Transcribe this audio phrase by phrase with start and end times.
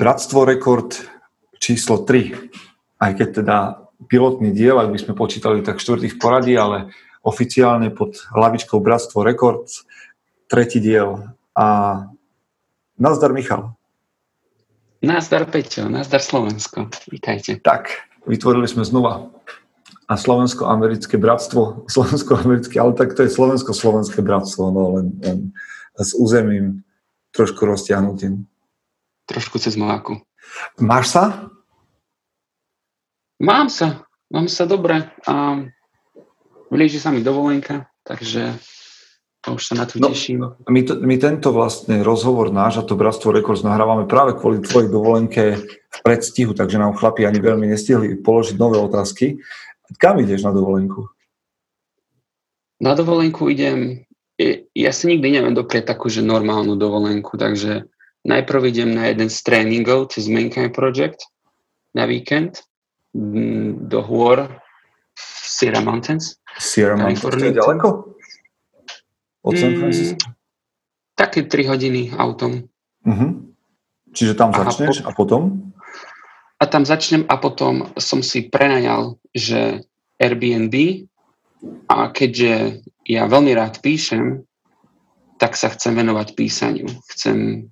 [0.00, 0.96] Bratstvo rekord
[1.60, 2.32] číslo 3.
[3.04, 3.56] Aj keď teda
[4.08, 6.88] pilotný diel, ak by sme počítali tak štvrtý v poradí, ale
[7.20, 9.68] oficiálne pod hlavičkou Bratstvo rekord,
[10.48, 11.36] tretí diel.
[11.52, 12.00] A
[12.96, 13.76] nazdar Michal.
[15.04, 16.88] Nazdar Peťo, nazdar Slovensko.
[17.12, 17.60] Vítajte.
[17.60, 17.92] Tak,
[18.24, 19.28] vytvorili sme znova
[20.08, 25.38] a slovensko-americké bratstvo, slovensko-americké, ale tak to je slovensko-slovenské bratstvo, no len, len
[26.00, 26.80] s územím
[27.36, 28.48] trošku roztiahnutým.
[29.30, 30.18] Trošku cez Malaku.
[30.82, 31.54] Máš sa?
[33.38, 34.02] Mám sa.
[34.26, 35.06] Mám sa dobre.
[35.30, 35.62] A
[36.66, 38.58] blíži sa mi dovolenka, takže
[39.46, 40.52] už sa na to no, teším.
[40.68, 44.92] My, to, my tento vlastne rozhovor náš a to Bratstvo Records nahrávame práve kvôli tvojej
[44.92, 49.40] dovolenke v predstihu, takže nám chlapi ani veľmi nestihli položiť nové otázky.
[49.96, 51.08] Kam ideš na dovolenku?
[52.84, 54.04] Na dovolenku idem,
[54.76, 57.88] ja si nikdy neviem doprieť takú, že normálnu dovolenku, takže
[58.24, 61.20] najprv idem na jeden z tréningov cez Mankind Project
[61.96, 62.62] na víkend
[63.90, 64.46] do hôr
[65.16, 66.38] v Sierra Mountains.
[66.58, 67.88] Sierra Mountains, to je ďaleko?
[69.40, 70.26] Od San mm, Francisco?
[70.28, 70.34] Mm,
[71.16, 72.68] také 3 hodiny autom.
[73.02, 73.30] Uh-huh.
[74.12, 75.42] Čiže tam začneš a, po, a potom?
[76.60, 79.80] A tam začnem a potom som si prenajal, že
[80.20, 81.08] Airbnb
[81.88, 84.44] a keďže ja veľmi rád píšem,
[85.40, 86.86] tak sa chcem venovať písaniu.
[87.08, 87.68] Chcem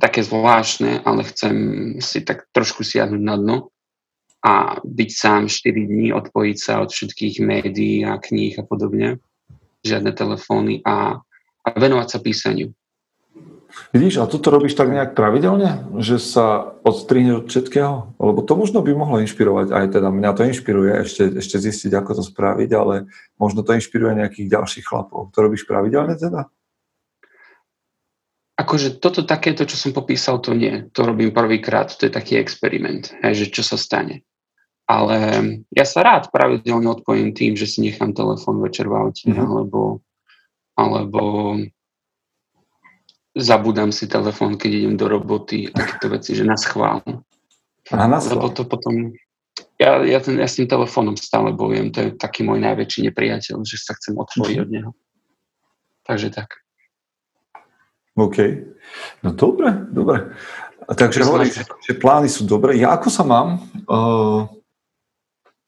[0.00, 1.56] také zvláštne, ale chcem
[2.02, 3.56] si tak trošku siahnuť na dno
[4.44, 9.22] a byť sám 4 dní, odpojiť sa od všetkých médií a kníh a podobne,
[9.86, 11.22] žiadne telefóny a,
[11.64, 12.68] a venovať sa písaniu.
[13.90, 17.94] Vidíš, a toto robíš tak nejak pravidelne, že sa odstrihneš od všetkého?
[18.22, 22.22] Lebo to možno by mohlo inšpirovať, aj teda mňa to inšpiruje ešte, ešte zistiť, ako
[22.22, 25.34] to spraviť, ale možno to inšpiruje nejakých ďalších chlapov.
[25.34, 26.46] To robíš pravidelne teda?
[28.54, 30.86] Akože toto takéto, čo som popísal, to nie.
[30.94, 34.22] To robím prvýkrát, to je taký experiment, hej, že čo sa stane.
[34.86, 35.16] Ale
[35.74, 39.42] ja sa rád pravidelne odpojím tým, že si nechám telefón večer v aute, mm-hmm.
[39.42, 40.04] alebo,
[40.78, 41.22] alebo
[43.34, 47.02] zabudám si telefón, keď idem do roboty a takéto veci, že na schvál.
[47.90, 48.38] A schvál.
[48.38, 49.16] Lebo to potom...
[49.82, 53.66] Ja, ja, ten, ja s tým telefónom stále bojujem, to je taký môj najväčší nepriateľ,
[53.66, 54.62] že sa chcem odpojiť mm-hmm.
[54.62, 54.90] od neho.
[56.06, 56.63] Takže tak.
[58.14, 58.38] OK.
[59.26, 60.34] No dobre, dobre.
[60.84, 62.76] Takže hovoríš, že plány sú dobré.
[62.78, 63.64] Ja ako sa mám?
[63.88, 64.46] Uh,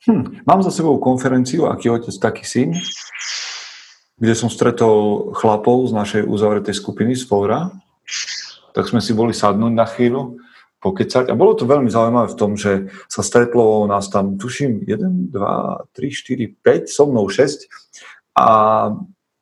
[0.07, 2.71] hm, mám za sebou konferenciu Aký otec, taký syn,
[4.21, 7.73] kde som stretol chlapov z našej uzavretej skupiny z Fóra.
[8.77, 10.37] Tak sme si boli sadnúť na chvíľu,
[10.85, 11.33] pokecať.
[11.33, 15.97] A bolo to veľmi zaujímavé v tom, že sa stretlo nás tam, tuším, 1, 2,
[15.97, 17.67] 3, 4, 5, so mnou 6.
[18.37, 18.47] A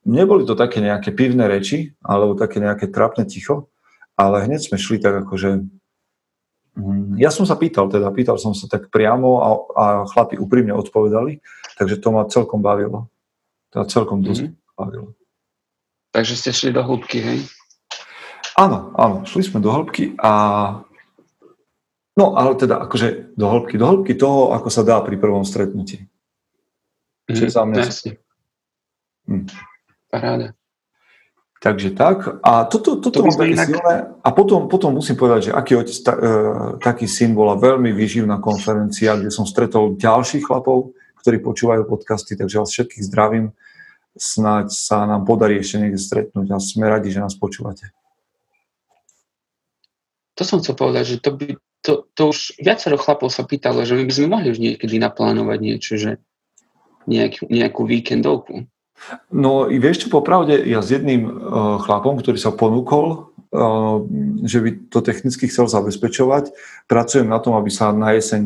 [0.05, 3.73] neboli to také nejaké pivné reči, alebo také nejaké trapné ticho,
[4.15, 5.65] ale hneď sme šli tak akože...
[6.77, 10.71] Mm, ja som sa pýtal, teda pýtal som sa tak priamo a, a chlapi úprimne
[10.77, 11.41] odpovedali,
[11.75, 13.09] takže to ma celkom bavilo.
[13.73, 14.77] Teda celkom dosť mm-hmm.
[14.77, 15.07] bavilo.
[16.15, 17.39] Takže ste šli do hĺbky, hej?
[18.55, 20.31] Áno, áno, šli sme do hĺbky a
[22.15, 26.07] No, ale teda akože do hĺbky, do hĺbky toho, ako sa dá pri prvom stretnutí.
[27.27, 27.83] Mm, Čiže za mňa...
[29.27, 29.45] Hm.
[30.09, 30.55] Paráda.
[31.65, 32.45] Takže tak.
[32.45, 33.67] A toto, toto to mám také inak...
[33.73, 33.95] silné.
[34.21, 36.31] A potom, potom musím povedať, že aký otec, ta, e,
[36.77, 40.93] taký syn bola veľmi vyživná konferencia, kde som stretol ďalších chlapov,
[41.25, 43.55] ktorí počúvajú podcasty, takže vás všetkých zdravím.
[44.13, 47.89] Snáď sa nám podarí ešte niekde stretnúť a sme radi, že nás počúvate.
[50.35, 51.47] To som chcel povedať, že to, by,
[51.81, 55.59] to, to už viacero chlapov sa pýtalo, že my by sme mohli už niekedy naplánovať
[55.63, 56.21] niečo, že
[57.07, 58.67] nejakú, nejakú víkendovku.
[59.29, 61.31] No i vieš čo, popravde, ja s jedným uh,
[61.83, 64.01] chlapom, ktorý sa ponúkol, uh,
[64.41, 66.55] že by to technicky chcel zabezpečovať,
[66.89, 68.41] pracujem na tom, aby sa na jeseň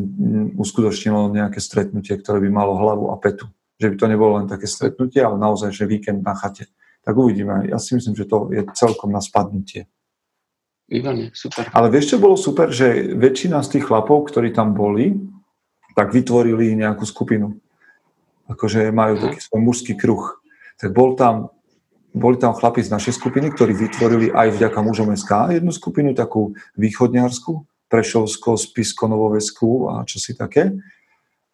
[0.60, 3.48] uskutočnilo nejaké stretnutie, ktoré by malo hlavu a petu.
[3.80, 6.68] Že by to nebolo len také stretnutie, ale naozaj, že víkend na chate.
[7.08, 7.64] Tak uvidíme.
[7.72, 9.88] Ja si myslím, že to je celkom na spadnutie.
[10.90, 11.70] Výborne, super.
[11.72, 15.16] Ale vieš, čo bolo super, že väčšina z tých chlapov, ktorí tam boli,
[15.94, 17.56] tak vytvorili nejakú skupinu.
[18.50, 20.39] Akože majú taký svoj mužský kruh
[20.80, 21.52] tak bol tam,
[22.16, 26.56] boli tam chlapi z našej skupiny, ktorí vytvorili aj vďaka mužom SK jednu skupinu, takú
[26.80, 27.52] východňarsku,
[27.92, 30.72] Prešovsko, Spisko, Novovesku a čo si také.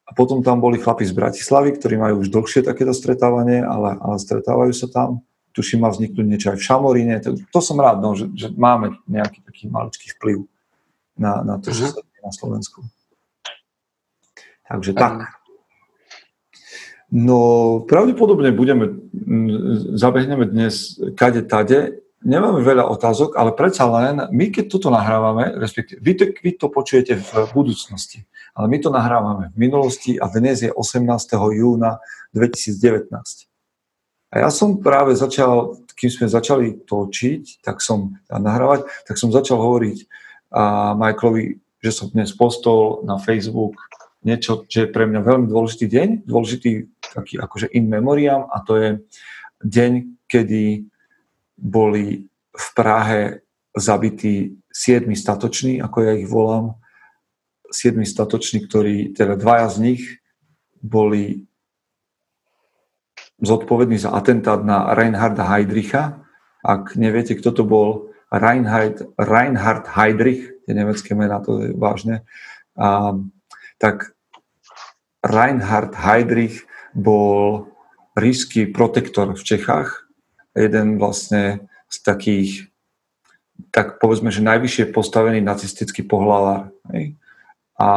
[0.05, 4.21] A potom tam boli chlapi z Bratislavy, ktorí majú už dlhšie takéto stretávanie, ale, ale
[4.21, 5.25] stretávajú sa tam.
[5.57, 7.15] Tuším, má vzniknúť niečo aj v Šamoríne.
[7.25, 10.45] To, to som rád, no, že, že máme nejaký taký maličký vplyv
[11.17, 11.91] na, na to, čo mhm.
[11.95, 12.79] sa na Slovensku.
[14.69, 15.44] Takže tak.
[17.15, 17.39] No,
[17.87, 18.91] pravdepodobne budeme,
[19.95, 22.03] zabehneme dnes kade tade.
[22.19, 26.67] nemáme veľa otázok, ale predsa len my, keď toto nahrávame, respektíve vy to, vy to
[26.67, 31.07] počujete v budúcnosti, ale my to nahrávame v minulosti a dnes je 18.
[31.55, 32.03] júna
[32.35, 33.07] 2019.
[34.35, 39.55] A ja som práve začal, kým sme začali točiť, tak som nahrávať, tak som začal
[39.63, 40.03] hovoriť
[40.51, 43.79] a Michaelovi, že som dnes postol na Facebook
[44.25, 48.75] niečo, že je pre mňa veľmi dôležitý deň, dôležitý taký akože in memoriam a to
[48.75, 48.89] je
[49.63, 50.83] deň, kedy
[51.55, 53.21] boli v Prahe
[53.71, 56.75] zabití siedmi statoční, ako ja ich volám,
[57.71, 60.03] siedmi statoční, ktorí, teda dvaja z nich
[60.79, 61.47] boli
[63.43, 66.23] zodpovedný za atentát na Reinharda Heydricha.
[66.63, 72.25] Ak neviete, kto to bol, Reinhard, Reinhard Heydrich, tie nemecké mená, to je vážne,
[72.79, 73.15] a,
[73.77, 74.15] tak
[75.21, 76.63] Reinhard Heydrich
[76.95, 77.67] bol
[78.15, 80.07] ríšský protektor v Čechách,
[80.55, 82.51] jeden vlastne z takých,
[83.75, 86.71] tak povedzme, že najvyššie postavený nacistický pohlavár.
[87.75, 87.89] A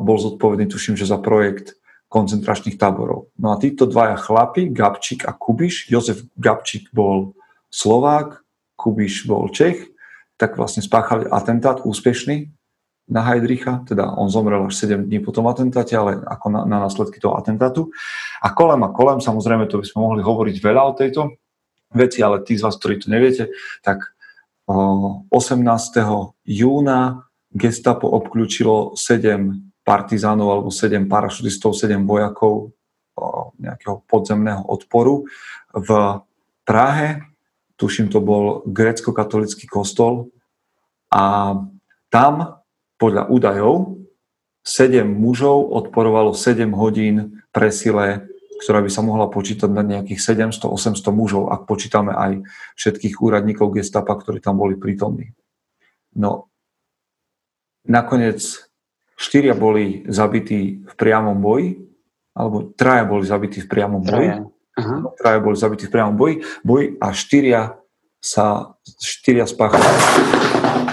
[0.00, 1.76] bol zodpovedný, tuším, že za projekt
[2.08, 3.28] koncentračných táborov.
[3.36, 7.36] No a títo dvaja chlapi, Gabčík a Kubiš, Jozef Gabčík bol
[7.68, 8.40] Slovák,
[8.80, 9.92] Kubiš bol Čech,
[10.40, 12.55] tak vlastne spáchali atentát úspešný
[13.06, 16.78] na Heidricha, teda on zomrel až 7 dní po tom atentáte, ale ako na, na
[16.82, 17.94] následky toho atentátu.
[18.42, 21.38] A kolem a kolem, samozrejme, to by sme mohli hovoriť veľa o tejto
[21.94, 23.54] veci, ale tí z vás, ktorí to neviete,
[23.86, 24.10] tak
[24.66, 25.30] 18.
[26.42, 27.00] júna
[27.54, 32.74] gestapo obklúčilo 7 partizánov alebo 7 parašutistov, 7 vojakov
[33.56, 35.24] nejakého podzemného odporu
[35.72, 35.90] v
[36.66, 37.22] Prahe.
[37.78, 40.34] Tuším, to bol grecko-katolický kostol.
[41.14, 41.54] A
[42.10, 42.55] tam,
[42.96, 44.00] podľa údajov,
[44.66, 48.26] 7 mužov odporovalo 7 hodín presile,
[48.58, 50.18] ktorá by sa mohla počítať na nejakých
[50.50, 52.42] 700-800 mužov, ak počítame aj
[52.74, 55.36] všetkých úradníkov gestapa, ktorí tam boli prítomní.
[56.16, 56.50] No,
[57.86, 58.42] nakoniec
[59.14, 61.86] štyria boli zabití v priamom boji,
[62.36, 64.28] alebo traja boli zabití v priamom boji.
[64.28, 64.44] Traja,
[65.16, 66.34] traja boli zabití v priamom boji,
[66.66, 67.60] boji a štyria
[68.20, 69.84] sa, štyria spáchali,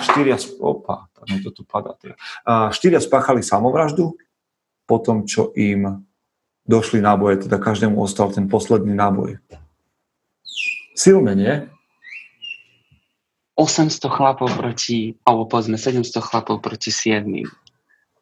[0.06, 1.96] štyria, opa, mi to tu padá.
[2.44, 4.16] A štyria spáchali samovraždu
[4.84, 6.04] po tom, čo im
[6.64, 9.40] došli náboje, teda každému ostal ten posledný náboj.
[10.96, 11.54] Silné, nie?
[13.56, 17.28] 800 chlapov proti, alebo povedzme 700 chlapov proti 7.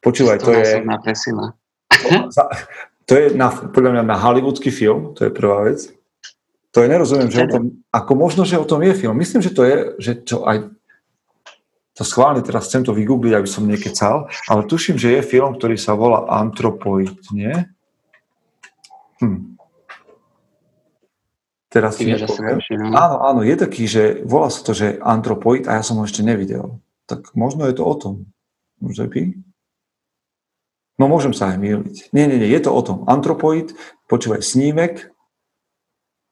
[0.02, 0.82] Počúvaj, to je...
[3.10, 5.90] To je na, podľa mňa na hollywoodsky film, to je prvá vec.
[6.72, 9.18] To je, nerozumiem, že o tom, ako možno, že o tom je film.
[9.18, 10.72] Myslím, že to je, že to aj
[11.92, 15.76] to schválne teraz chcem to vygoogliť, aby som nekecal, ale tuším, že je film, ktorý
[15.76, 17.52] sa volá Antropoid, nie?
[19.20, 19.60] Hm.
[21.72, 22.92] Teraz si no.
[22.92, 26.20] Áno, áno, je taký, že volá sa to, že Antropoid a ja som ho ešte
[26.20, 26.80] nevidel.
[27.08, 28.14] Tak možno je to o tom.
[28.76, 29.32] Môže by?
[31.00, 32.12] No môžem sa aj míliť.
[32.12, 33.08] Nie, nie, nie, je to o tom.
[33.08, 33.72] Antropoid,
[34.04, 35.12] počúvaj, snímek,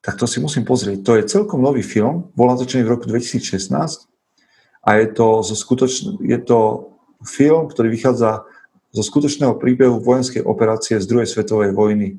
[0.05, 1.05] tak to si musím pozrieť.
[1.05, 4.10] To je celkom nový film, bol natočený v roku 2016
[4.81, 6.91] a je to, zo skutočn- je to
[7.25, 8.49] film, ktorý vychádza
[8.91, 12.19] zo skutočného príbehu vojenskej operácie z druhej svetovej vojny,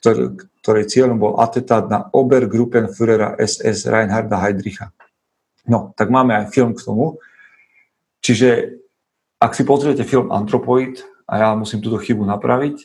[0.00, 4.94] ktorý, ktorej cieľom bol atentát na Obergruppenführera SS Reinharda Heydricha.
[5.68, 7.20] No, tak máme aj film k tomu.
[8.24, 8.80] Čiže
[9.40, 12.84] ak si pozriete film Antropoid, a ja musím túto chybu napraviť,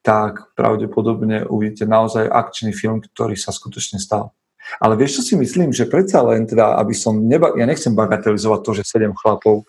[0.00, 4.32] tak pravdepodobne uvidíte naozaj akčný film, ktorý sa skutočne stal.
[4.78, 8.60] Ale vieš, čo si myslím, že predsa len teda, aby som, neba, ja nechcem bagatelizovať
[8.62, 9.66] to, že 7 chlapov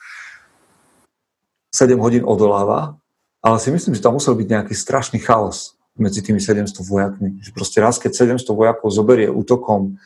[1.72, 3.00] 7 hodín odoláva,
[3.40, 7.40] ale si myslím, že tam musel byť nejaký strašný chaos medzi tými 700 vojakmi.
[7.40, 9.98] Že proste raz, keď 700 vojakov zoberie útokom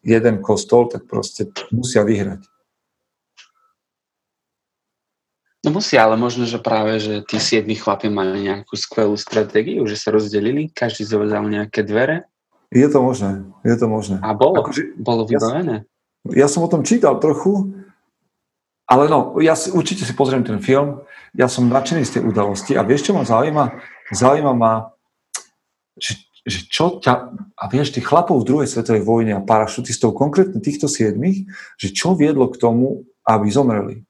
[0.00, 2.46] jeden kostol, tak proste musia vyhrať.
[5.60, 10.00] No musia, ale možno, že práve, že tí siedmi chlapi mali nejakú skvelú stratégiu, že
[10.00, 12.24] sa rozdelili, každý zovzal nejaké dvere.
[12.70, 14.22] Je to možné, je to možné.
[14.22, 15.82] A bolo, akože, bolo vybavené.
[16.30, 17.74] Ja, ja som o tom čítal trochu,
[18.86, 21.02] ale no, ja si, určite si pozriem ten film,
[21.34, 23.64] ja som nadšený z tej udalosti a vieš, čo ma zaujíma?
[24.10, 24.94] Zaujíma ma,
[25.98, 27.14] že, že čo ťa,
[27.58, 31.46] a vieš, tých chlapov v druhej svetovej vojne a parašutistov, konkrétne týchto siedmých,
[31.78, 34.02] že čo viedlo k tomu, aby zomreli?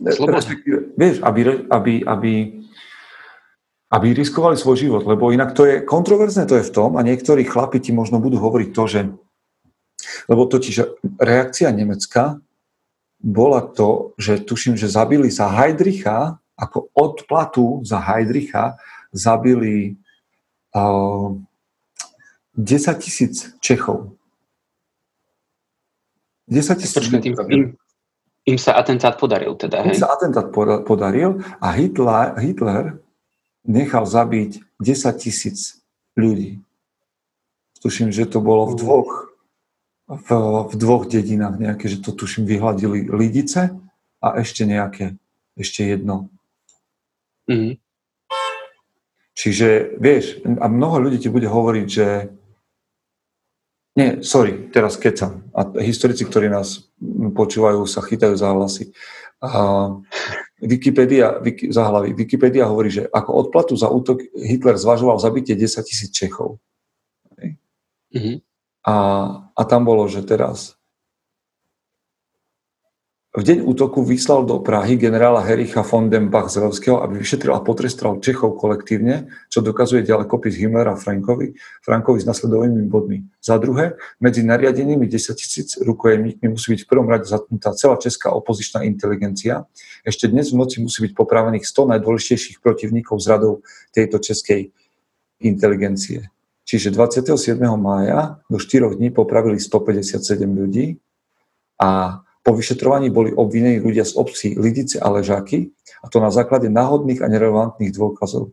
[0.00, 2.32] Vieš, aby, aby, aby,
[3.92, 7.44] aby riskovali svoj život, lebo inak to je kontroverzné, to je v tom a niektorí
[7.44, 9.00] chlapi ti možno budú hovoriť to, že
[10.26, 12.40] lebo totiž reakcia Nemecka
[13.22, 18.80] bola to, že tuším, že zabili za Heidricha, ako odplatu za Heidricha
[19.14, 19.94] zabili
[20.74, 21.38] uh,
[22.58, 24.16] 10 tisíc Čechov.
[26.50, 27.62] 10 tisíc tým, im,
[28.44, 29.94] im sa atentát podaril teda, hej?
[29.94, 30.50] Im sa atentát
[30.82, 32.98] podaril a Hitler, Hitler
[33.66, 35.82] nechal zabiť 10 tisíc
[36.18, 36.62] ľudí.
[37.82, 39.10] Tuším, že to bolo v dvoch,
[40.06, 40.28] v,
[40.70, 43.74] v dvoch dedinách nejaké, že to tuším vyhladili Lidice
[44.22, 45.18] a ešte nejaké,
[45.58, 46.30] ešte jedno.
[47.50, 47.82] Mm.
[49.32, 52.06] Čiže, vieš, a mnoho ľudí ti bude hovoriť, že
[53.92, 55.44] nie, sorry, teraz kecam.
[55.52, 56.88] A historici, ktorí nás
[57.36, 58.96] počúvajú, sa chytajú za hlasy.
[59.44, 59.50] A
[60.62, 62.14] Wikipedia, Wiki, za hlavy.
[62.14, 66.62] Wikipedia hovorí, že ako odplatu za útok Hitler zvažoval zabitie 10 tisíc Čechov.
[68.12, 68.36] Mm-hmm.
[68.86, 68.94] A,
[69.56, 70.78] a tam bolo, že teraz
[73.32, 78.20] v deň útoku vyslal do Prahy generála Hericha von den Bach-Zelevského, aby vyšetril a potrestal
[78.20, 83.24] Čechov kolektívne, čo dokazuje ďalekopis Himmlera Frankovi, Frankovi s nasledovými bodmi.
[83.40, 88.36] Za druhé, medzi nariadenými 10 tisíc rukojemníkmi musí byť v prvom rade zatnutá celá česká
[88.36, 89.64] opozičná inteligencia.
[90.04, 93.64] Ešte dnes v noci musí byť popravených 100 najdôležitejších protivníkov z radov
[93.96, 94.76] tejto českej
[95.40, 96.28] inteligencie.
[96.68, 97.32] Čiže 27.
[97.80, 100.20] mája do 4 dní popravili 157
[100.52, 101.00] ľudí
[101.80, 105.70] a po vyšetrovaní boli obvinení ľudia z obcí Lidice a Ležáky,
[106.02, 108.50] a to na základe náhodných a nerelevantných dôkazov.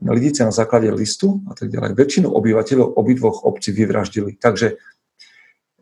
[0.00, 1.96] Lidice na základe listu a tak ďalej.
[1.96, 4.36] Väčšinu obyvateľov obidvoch obcí vyvraždili.
[4.36, 4.76] Takže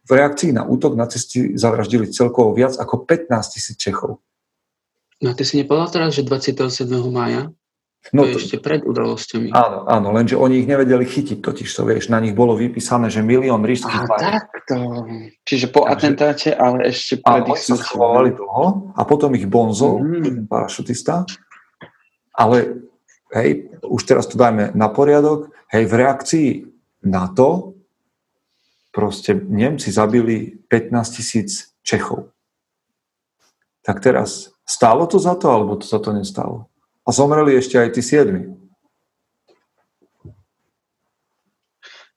[0.03, 4.19] v reakcii na útok nacisti zavraždili celkovo viac ako 15 tisíc Čechov.
[5.23, 6.91] No a ty si nepovedal teraz, že 27.
[7.15, 7.55] mája?
[8.11, 9.55] No, to je ešte pred udalosťami.
[9.55, 13.23] Áno, áno, lenže oni ich nevedeli chytiť, totiž to vieš, na nich bolo vypísané, že
[13.23, 15.07] milión ríšských tak takto.
[15.47, 20.03] Čiže po Takže, atentáte, ale ešte pred ich sa schovávali dlho a potom ich bonzol,
[20.03, 20.51] mm.
[20.51, 21.23] parašutista.
[22.35, 22.91] Ale
[23.39, 26.49] hej, už teraz to dajme na poriadok, hej, v reakcii
[27.07, 27.79] na to
[28.91, 32.35] proste Nemci zabili 15 tisíc Čechov.
[33.83, 36.72] Tak teraz, stálo to za to, alebo to za to nestalo?
[37.03, 38.63] A zomreli ešte aj tí siedmi.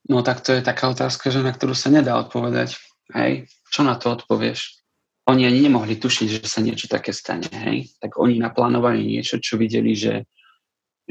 [0.06, 2.78] No tak to je taká otázka, že na ktorú sa nedá odpovedať.
[3.10, 4.78] Hej, čo na to odpovieš?
[5.26, 7.50] Oni ani nemohli tušiť, že sa niečo také stane.
[7.50, 7.98] Hej?
[7.98, 10.30] Tak oni naplánovali niečo, čo videli, že,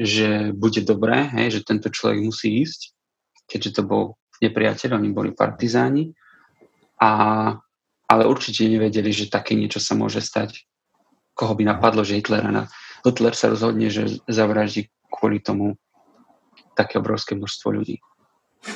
[0.00, 1.60] že bude dobré, hej?
[1.60, 2.96] že tento človek musí ísť,
[3.44, 4.02] keďže to bol
[4.40, 6.16] nepriateľ, oni boli partizáni.
[6.96, 7.52] A,
[8.08, 10.64] ale určite nevedeli, že také niečo sa môže stať.
[11.36, 12.72] Koho by napadlo, že Hitlera na,
[13.06, 15.78] Hitler sa rozhodne, že zavraždí kvôli tomu
[16.74, 18.02] také obrovské množstvo ľudí.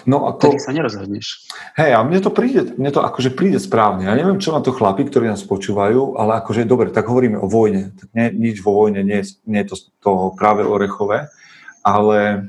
[0.06, 0.54] No ako...
[0.54, 1.50] Tedy sa nerozhodneš.
[1.74, 4.06] Hej, a mne to príde, mne to akože príde správne.
[4.06, 7.50] Ja neviem, čo na to chlapi, ktorí nás počúvajú, ale akože dobre, tak hovoríme o
[7.50, 7.90] vojne.
[7.98, 11.26] Tak nie, nič vo vojne nie nie je to, to práve orechové,
[11.82, 12.46] ale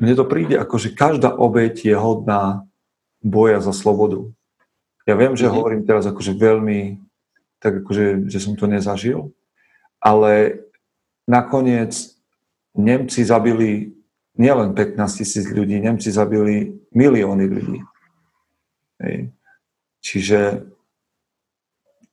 [0.00, 2.64] mne to príde ako, že každá obeť je hodná
[3.20, 4.32] boja za slobodu.
[5.04, 5.56] Ja viem, že mm-hmm.
[5.56, 6.96] hovorím teraz akože veľmi,
[7.60, 9.35] tak akože, že som to nezažil,
[10.06, 10.62] ale
[11.26, 11.90] nakoniec
[12.78, 13.90] Nemci zabili
[14.38, 17.80] nielen 15 tisíc ľudí, Nemci zabili milióny ľudí.
[19.02, 19.34] Hej.
[19.98, 20.40] Čiže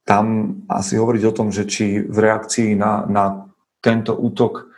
[0.01, 3.25] tam asi hovoriť o tom, že či v reakcii na, na
[3.83, 4.71] tento útok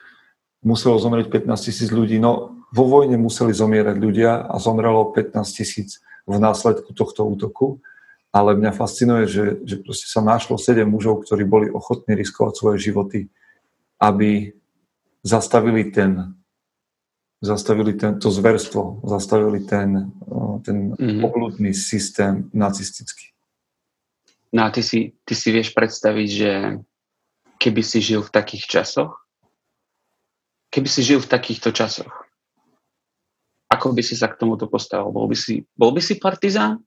[0.66, 6.04] muselo zomrieť 15 tisíc ľudí, no vo vojne museli zomierať ľudia a zomrelo 15 tisíc
[6.26, 7.80] v následku tohto útoku
[8.36, 12.78] ale mňa fascinuje, že, že proste sa našlo sedem mužov, ktorí boli ochotní riskovať svoje
[12.92, 13.20] životy,
[14.04, 14.52] aby
[15.24, 16.36] zastavili ten
[17.46, 20.10] zastavili tento zverstvo, zastavili ten,
[20.66, 21.22] ten mm-hmm.
[21.22, 23.30] obludný systém nacistický.
[24.50, 26.52] No a ty si, ty si vieš predstaviť, že
[27.62, 29.14] keby si žil v takých časoch,
[30.74, 32.10] keby si žil v takýchto časoch,
[33.70, 35.12] ako by si sa k tomuto postavil?
[35.12, 36.82] Bol by si, bol by si partizán?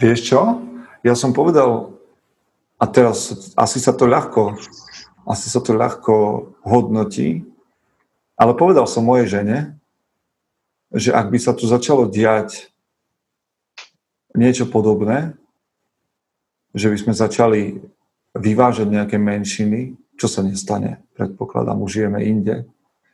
[0.00, 0.40] Vieš čo?
[1.02, 1.92] Ja som povedal,
[2.82, 4.58] a teraz asi sa to ľahko,
[5.26, 6.14] asi sa to ľahko
[6.66, 7.46] hodnotí,
[8.34, 9.78] ale povedal som mojej žene,
[10.90, 12.74] že ak by sa tu začalo diať
[14.34, 15.38] niečo podobné,
[16.72, 17.62] že by sme začali
[18.32, 22.64] vyvážať nejaké menšiny, čo sa nestane, predpokladám, už žijeme inde.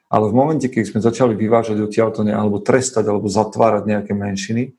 [0.09, 4.73] Ale v momente, keď sme začali vyvážať odtiaľto alebo trestať, alebo zatvárať nejaké menšiny,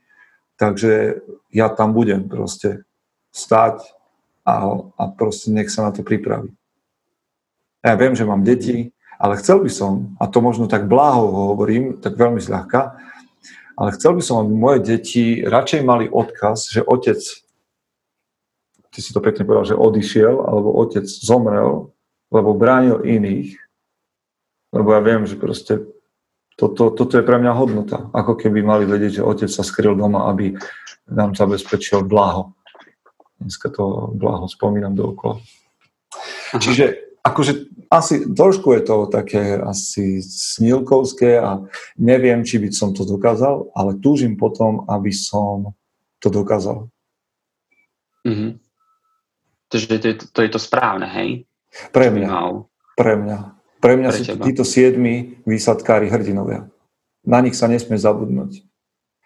[0.59, 1.23] Takže
[1.55, 2.83] ja tam budem proste
[3.31, 3.79] stať
[4.43, 6.51] a, a proste nech sa na to pripraví.
[7.79, 12.03] Ja viem, že mám deti, ale chcel by som, a to možno tak bláho hovorím,
[12.03, 12.99] tak veľmi zľahka,
[13.79, 17.19] ale chcel by som, aby moje deti radšej mali odkaz, že otec,
[18.91, 21.95] ty si to pekne povedal, že odišiel, alebo otec zomrel,
[22.27, 23.55] lebo bránil iných,
[24.75, 25.87] lebo ja viem, že proste
[26.59, 28.11] Toto, toto je pre mňa hodnota.
[28.11, 30.59] Ako keby mali vedieť, že otec sa skryl doma, aby
[31.07, 32.51] nám zabezpečil blaho.
[33.39, 35.39] Dneska to blaho spomínam dookola.
[36.51, 36.59] Aha.
[36.59, 41.63] Čiže akože asi trošku je to také asi snílkovské a
[41.95, 45.73] neviem, či by som to dokázal, ale túžim potom, aby som
[46.19, 46.91] to dokázal.
[48.27, 48.51] Mm-hmm.
[49.71, 51.47] Takže to je, to je to správne, hej?
[51.95, 52.29] Pre mňa.
[52.97, 53.58] Pre mňa.
[53.79, 54.43] Pre mňa Pre sú teba.
[54.43, 56.67] títo siedmi výsadkári hrdinovia.
[57.23, 58.63] Na nich sa nesmie zabudnúť.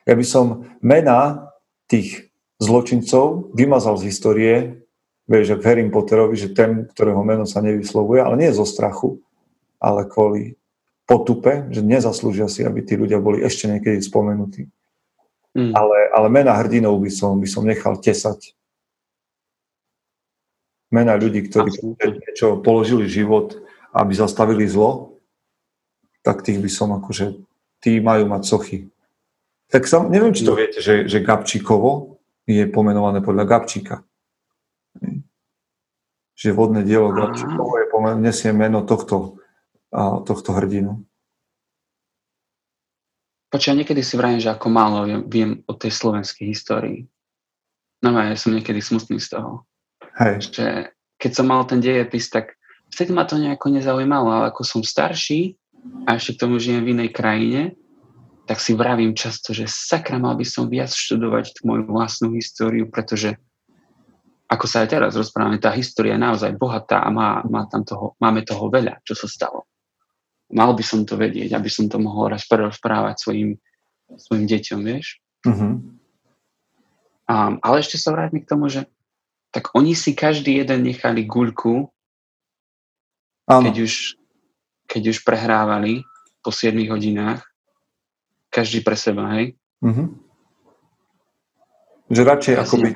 [0.06, 1.50] Ja by som mena
[1.90, 2.30] tých
[2.62, 4.56] zločincov vymazal z histórie,
[5.26, 9.18] vieš, v Harry Potterovi, že ten, ktorého meno sa nevyslovuje, ale nie zo strachu,
[9.82, 10.60] ale kvôli
[11.04, 14.70] potupe, že nezaslúžia si, aby tí ľudia boli ešte niekedy spomenutí.
[15.54, 15.74] Mm.
[15.76, 18.56] Ale, ale mena hrdinov by som, by som nechal tesať.
[20.94, 23.63] Mena ľudí, ktorí niečo položili život
[23.94, 25.22] aby zastavili zlo,
[26.26, 27.38] tak tých by som akože,
[27.78, 28.78] tí majú mať sochy.
[29.70, 34.02] Tak som, neviem, či to viete, že, že Gabčíkovo je pomenované podľa Gabčíka.
[36.34, 39.38] Že vodné dielo Gabčíkovo je pomen- nesie meno tohto,
[39.94, 41.06] a, tohto hrdinu.
[43.54, 47.06] Počkaj, niekedy si vrajím, že ako málo viem, viem o tej slovenskej histórii.
[48.02, 49.70] No ja som niekedy smutný z toho.
[50.18, 50.50] Hej.
[50.50, 50.66] Že
[51.22, 52.58] keď som mal ten dejepis, tak
[52.94, 55.58] vtedy ma to nejako nezaujímalo, ale ako som starší
[56.06, 57.62] a ešte k tomu žijem v inej krajine,
[58.46, 62.88] tak si vravím často, že sakra mal by som viac študovať tú moju vlastnú históriu,
[62.92, 63.40] pretože
[64.52, 68.14] ako sa aj teraz rozprávame, tá história je naozaj bohatá a má, má tam toho,
[68.22, 69.66] máme toho veľa, čo sa stalo.
[70.54, 73.58] Mal by som to vedieť, aby som to mohol raz rozprávať svojim,
[74.14, 75.18] svojim deťom, vieš?
[75.48, 75.82] Uh-huh.
[77.26, 78.86] Um, ale ešte sa vrátim k tomu, že
[79.50, 81.93] tak oni si každý jeden nechali guľku
[83.48, 83.94] keď už,
[84.88, 86.04] keď už prehrávali
[86.44, 87.44] po 7 hodinách,
[88.54, 89.58] každý pre seba, hej?
[89.82, 90.08] Mm-hmm.
[92.14, 92.96] Že radšej, ako byť,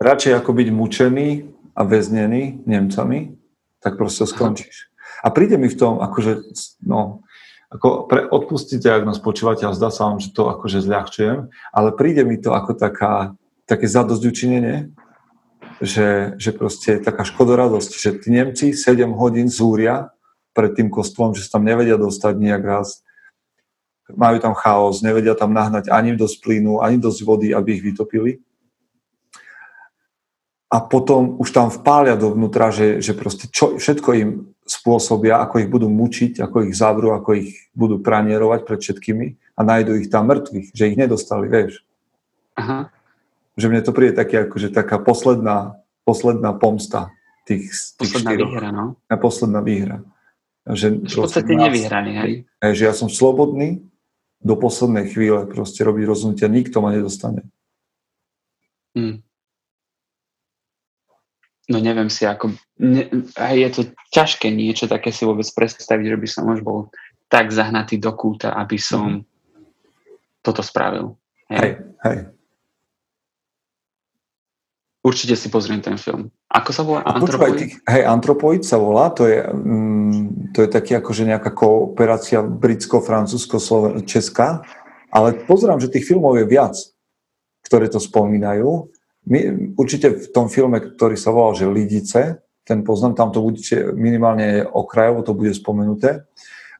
[0.00, 1.28] radšej ako byť mučený
[1.76, 3.36] a väznený Nemcami,
[3.84, 4.88] tak proste skončíš.
[5.20, 6.40] A príde mi v tom, akože,
[6.88, 7.20] no,
[7.68, 11.88] ako pre, odpustite, ak nás počúvate a zdá sa vám, že to akože zľahčujem, ale
[11.92, 13.36] príde mi to ako taká,
[13.68, 14.94] také zadozďučinenie,
[15.82, 20.14] že, že proste taká škodoradosť, že tí Nemci 7 hodín zúria
[20.54, 23.02] pred tým kostolom, že sa tam nevedia dostať nejak raz.
[24.12, 28.44] Majú tam chaos, nevedia tam nahnať ani dosť plynu, ani dosť vody, aby ich vytopili.
[30.68, 34.30] A potom už tam vpália dovnútra, že, že proste čo, všetko im
[34.66, 39.60] spôsobia, ako ich budú mučiť, ako ich zavrú, ako ich budú pranierovať pred všetkými a
[39.62, 41.86] nájdú ich tam mŕtvych, že ich nedostali, vieš.
[42.58, 42.90] Aha
[43.54, 47.14] že mne to príde také, akože taká posledná, posledná pomsta
[47.46, 48.50] tých, tých Posledná štyroch.
[48.50, 48.84] výhra, no.
[49.06, 50.02] A posledná výhra.
[50.64, 52.32] Že v podstate nevyhraný, hej?
[52.64, 53.84] Že ja som slobodný
[54.40, 57.44] do poslednej chvíle proste robiť rozhodnutia, nikto ma nedostane.
[58.96, 59.20] Hmm.
[61.68, 62.52] No neviem si, ako...
[62.80, 66.92] Ne, je to ťažké niečo také si vôbec predstaviť, že by som už bol
[67.32, 69.24] tak zahnatý do kúta, aby som mm.
[70.44, 71.16] toto spravil.
[71.48, 71.72] Hej, hej.
[72.04, 72.18] hej.
[75.04, 76.32] Určite si pozriem ten film.
[76.48, 77.04] Ako sa volá?
[77.04, 77.76] Antropoid?
[77.84, 84.64] Hej, Antropoid sa volá, to je, mm, to je taký akože nejaká kooperácia britsko-francúzsko-česká,
[85.12, 86.72] ale pozerám, že tých filmov je viac,
[87.68, 88.88] ktoré to spomínajú.
[89.28, 89.40] My,
[89.76, 93.60] určite v tom filme, ktorý sa volal, že Lidice, ten poznám, tam to bude
[93.92, 96.24] minimálne okrajovo to bude spomenuté.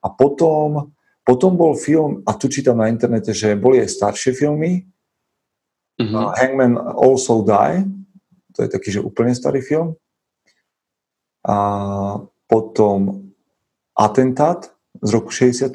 [0.00, 0.96] A potom,
[1.28, 4.88] potom bol film, a tu čítam na internete, že boli aj staršie filmy,
[6.00, 6.24] mm-hmm.
[6.40, 8.03] Hangman Also Die,
[8.54, 9.98] to je taký, že úplne starý film.
[11.44, 11.56] A
[12.46, 13.30] potom
[13.98, 14.70] Atentát
[15.02, 15.74] z roku 64,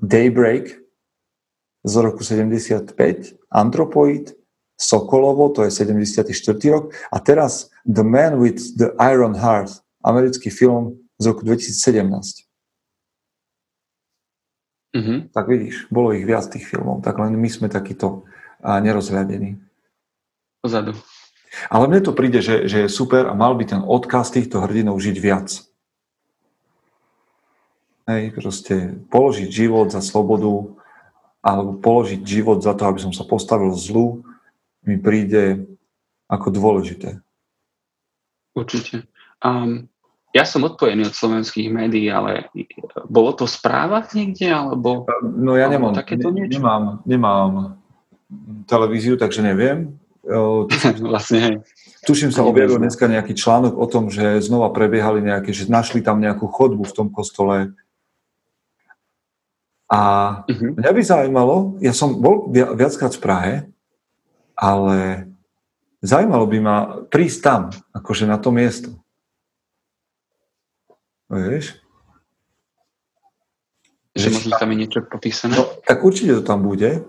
[0.00, 0.80] Daybreak
[1.84, 2.92] z roku 75,
[3.48, 4.36] Anthropoid,
[4.80, 6.32] Sokolovo, to je 74.
[6.72, 12.48] rok, a teraz The Man with the Iron Heart, americký film z roku 2017.
[14.96, 15.18] Mm-hmm.
[15.30, 18.24] Tak vidíš, bolo ich viac tých filmov, tak len my sme takýto
[18.64, 19.60] nerozhľadení.
[20.60, 20.92] Pozadu.
[21.66, 25.02] Ale mne to príde, že, že je super a mal by ten odkaz týchto hrdinov
[25.02, 25.48] žiť viac.
[28.06, 30.74] Hej, proste položiť život za slobodu
[31.40, 34.22] alebo položiť život za to, aby som sa postavil zlu,
[34.84, 35.66] mi príde
[36.30, 37.20] ako dôležité.
[38.54, 39.06] Určite.
[39.40, 39.88] Um,
[40.30, 42.50] ja som odpojený od slovenských médií, ale
[43.10, 45.06] bolo to správa niekde, alebo...
[45.22, 46.58] No ja nemám, takéto niečo?
[46.58, 47.78] nemám, nemám
[48.70, 49.99] televíziu, takže neviem.
[51.10, 51.54] vlastne, hej.
[52.04, 56.20] Tuším sa objavil dneska nejaký článok o tom, že znova prebiehali nejaké, že našli tam
[56.20, 57.76] nejakú chodbu v tom kostole.
[59.90, 60.00] A
[60.46, 60.76] uh-huh.
[60.80, 63.54] mňa by zaujímalo, ja som bol viackrát v Prahe,
[64.56, 65.28] ale
[66.00, 66.76] zaujímalo by ma
[67.08, 68.90] prísť tam, akože na to miesto.
[71.28, 71.80] Vieš?
[74.16, 75.54] Že možno tam je niečo popísané?
[75.54, 77.06] No, tak určite to tam bude,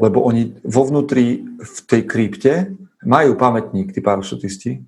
[0.00, 4.80] lebo oni vo vnútri v tej krypte majú pamätník, tí parašutisti,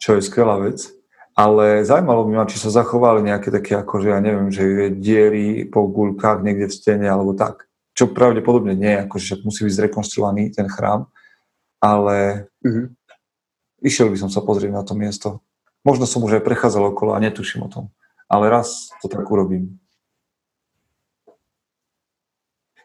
[0.00, 0.88] čo je skvelá vec,
[1.36, 5.88] ale zaujímalo by ma, či sa zachovali nejaké také, akože ja neviem, že diery po
[5.88, 7.68] guľkách niekde v stene alebo tak.
[7.96, 11.08] Čo pravdepodobne nie, akože musí byť zrekonstruovaný ten chrám,
[11.80, 12.86] ale mm-hmm.
[13.84, 15.44] išiel by som sa pozrieť na to miesto.
[15.84, 17.84] Možno som už aj prechádzal okolo a netuším o tom.
[18.28, 19.80] Ale raz to tak urobím.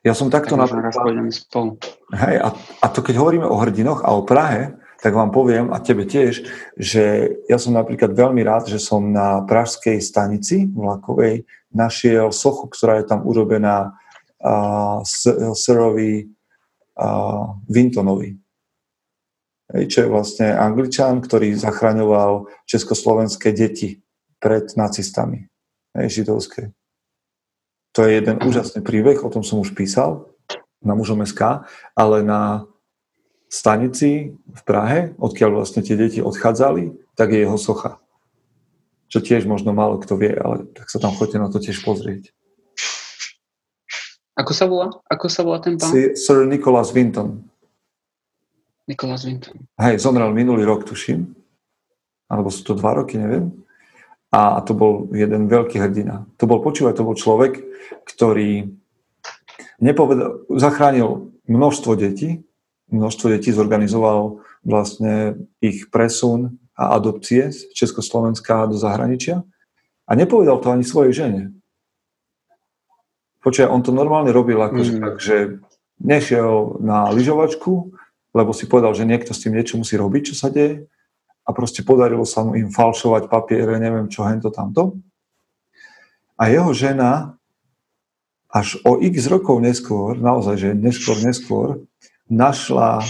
[0.05, 0.93] Ja som takto tak napríklad...
[1.33, 1.81] spolu.
[2.13, 5.81] Hej, a, a to keď hovoríme o hrdinoch a o Prahe, tak vám poviem, a
[5.81, 6.45] tebe tiež,
[6.77, 13.01] že ja som napríklad veľmi rád, že som na pražskej stanici vlakovej našiel sochu, ktorá
[13.01, 13.97] je tam urobená
[14.39, 15.01] uh,
[15.57, 16.29] Sirovi
[16.95, 18.45] uh, Vintonovi
[19.65, 24.05] čo je vlastne angličan, ktorý zachraňoval československé deti
[24.37, 25.49] pred nacistami,
[25.97, 26.69] hej, židovské.
[27.95, 30.27] To je jeden úžasný príbeh, o tom som už písal
[30.84, 31.63] na mužom SK,
[31.95, 32.67] ale na
[33.47, 37.97] stanici v Prahe, odkiaľ vlastne tie deti odchádzali, tak je jeho socha.
[39.08, 42.36] Čo tiež možno málo kto vie, ale tak sa tam chodte na to tiež pozrieť.
[44.36, 44.91] Ako sa volá?
[45.08, 45.88] Ako sa volá ten pán?
[46.19, 47.47] Sir Nicholas Winton.
[48.86, 49.65] Nikolás Winton.
[49.81, 51.34] Hej, zomrel minulý rok, tuším.
[52.29, 53.64] Alebo sú to dva roky, neviem.
[54.33, 56.25] A to bol jeden veľký hrdina.
[56.41, 57.61] To bol, počúvaj, to bol človek,
[58.09, 58.73] ktorý
[59.79, 62.43] nepovedal, zachránil množstvo detí,
[62.89, 69.45] množstvo detí zorganizoval vlastne ich presun a adopcie z Československa do zahraničia
[70.05, 71.43] a nepovedal to ani svojej žene.
[73.45, 75.01] Počúvaj, on to normálne robil akože mm.
[75.05, 75.38] tak, že
[76.01, 77.93] nešiel na lyžovačku,
[78.35, 80.89] lebo si povedal, že niekto s tým niečo musí robiť, čo sa deje
[81.45, 84.97] a proste podarilo sa mu im falšovať papiere, neviem čo, hento, tamto.
[86.36, 87.38] A jeho žena
[88.49, 91.67] až o x rokov neskôr, naozaj, že neskôr, neskôr,
[92.25, 93.05] našla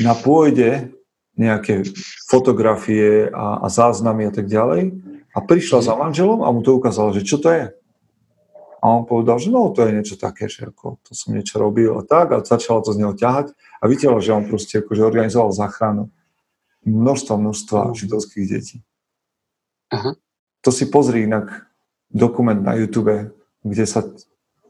[0.00, 0.96] na pôjde
[1.34, 1.82] nejaké
[2.30, 4.94] fotografie a, a záznamy a tak ďalej
[5.34, 7.74] a prišla za manželom a mu to ukázala, že čo to je.
[8.78, 11.90] A on povedal, že no, to je niečo také, že ako, to som niečo robil
[11.98, 15.50] a tak a začala to z neho ťahať a videla, že on proste akože organizoval
[15.50, 16.12] záchranu
[16.86, 17.94] množstva, množstva uh.
[17.96, 18.76] židovských detí.
[19.92, 20.16] Aha.
[20.64, 21.68] To si pozri inak
[22.08, 23.32] dokument na YouTube,
[23.64, 24.04] kde sa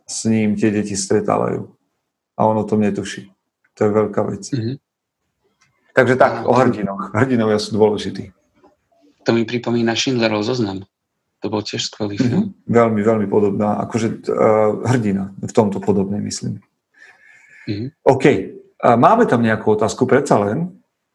[0.05, 1.71] s ním tie deti stretávajú.
[2.35, 3.31] A on o tom netuší.
[3.79, 4.43] To je veľká vec.
[4.51, 4.77] Uh-huh.
[5.95, 7.15] Takže tak, o hrdinoch.
[7.15, 8.35] Hrdinovia sú dôležití.
[9.25, 10.83] To mi pripomína Schindlerov zoznam.
[11.41, 12.51] To bol tiež skvelý film.
[12.51, 12.73] Mm-hmm.
[12.73, 13.79] Veľmi, veľmi podobná.
[13.85, 15.31] Akože uh, hrdina.
[15.39, 16.59] V tomto podobnej, myslím.
[17.69, 17.89] Mm-hmm.
[18.05, 18.25] OK.
[18.81, 20.73] Uh, máme tam nejakú otázku, predsa len.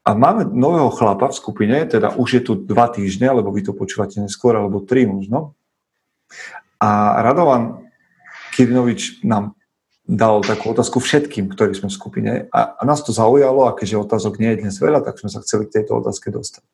[0.09, 3.77] A máme nového chlapa v skupine, teda už je tu dva týždne, lebo vy to
[3.77, 5.53] počúvate neskôr, alebo tri možno.
[6.81, 7.85] A Radovan
[8.57, 9.53] Kirinovič nám
[10.09, 12.31] dal takú otázku všetkým, ktorí sme v skupine.
[12.49, 15.69] A, nás to zaujalo, a keďže otázok nie je dnes veľa, tak sme sa chceli
[15.69, 16.65] k tejto otázke dostať.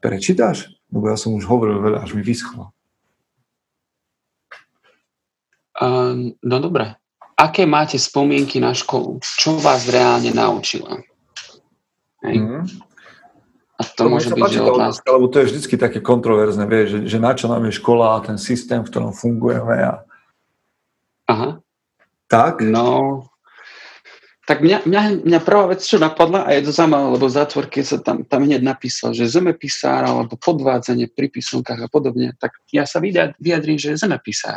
[0.00, 0.72] Prečítaš?
[0.88, 2.72] Lebo ja som už hovoril veľa, až mi vyschlo.
[5.76, 6.96] Uh, no dobre.
[7.36, 9.20] Aké máte spomienky na školu?
[9.20, 11.04] Čo vás reálne naučila?
[12.24, 12.36] Hej.
[12.38, 12.64] Mm.
[13.78, 16.98] A to, to môže byť, že otázka, lebo to je vždy také kontroverzné, vieš, že,
[17.14, 19.78] že na čo nám je škola a ten systém, v ktorom fungujeme.
[19.86, 20.02] A...
[21.30, 21.62] Aha.
[22.26, 22.58] Tak?
[22.66, 23.22] No,
[24.48, 27.84] tak mňa, mňa, mňa prvá vec, čo napadla, a je to zaujímavé, lebo v zátvorke
[27.84, 32.88] sa tam, tam hneď napísal, že zemepisár alebo podvádzanie pri písomkách a podobne, tak ja
[32.88, 34.56] sa vyjadrím, že zemepisár.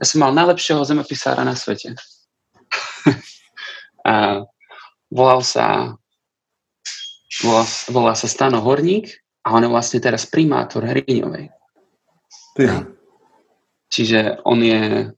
[0.00, 1.92] Ja som mal najlepšieho zemepisára na svete.
[4.08, 4.48] a
[5.12, 5.99] volal sa
[7.38, 11.46] volá, volá sa Stano Horník a on je vlastne teraz primátor Hriňovej.
[13.90, 15.10] Čiže on je,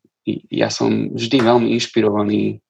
[0.52, 2.60] ja som vždy veľmi inšpirovaný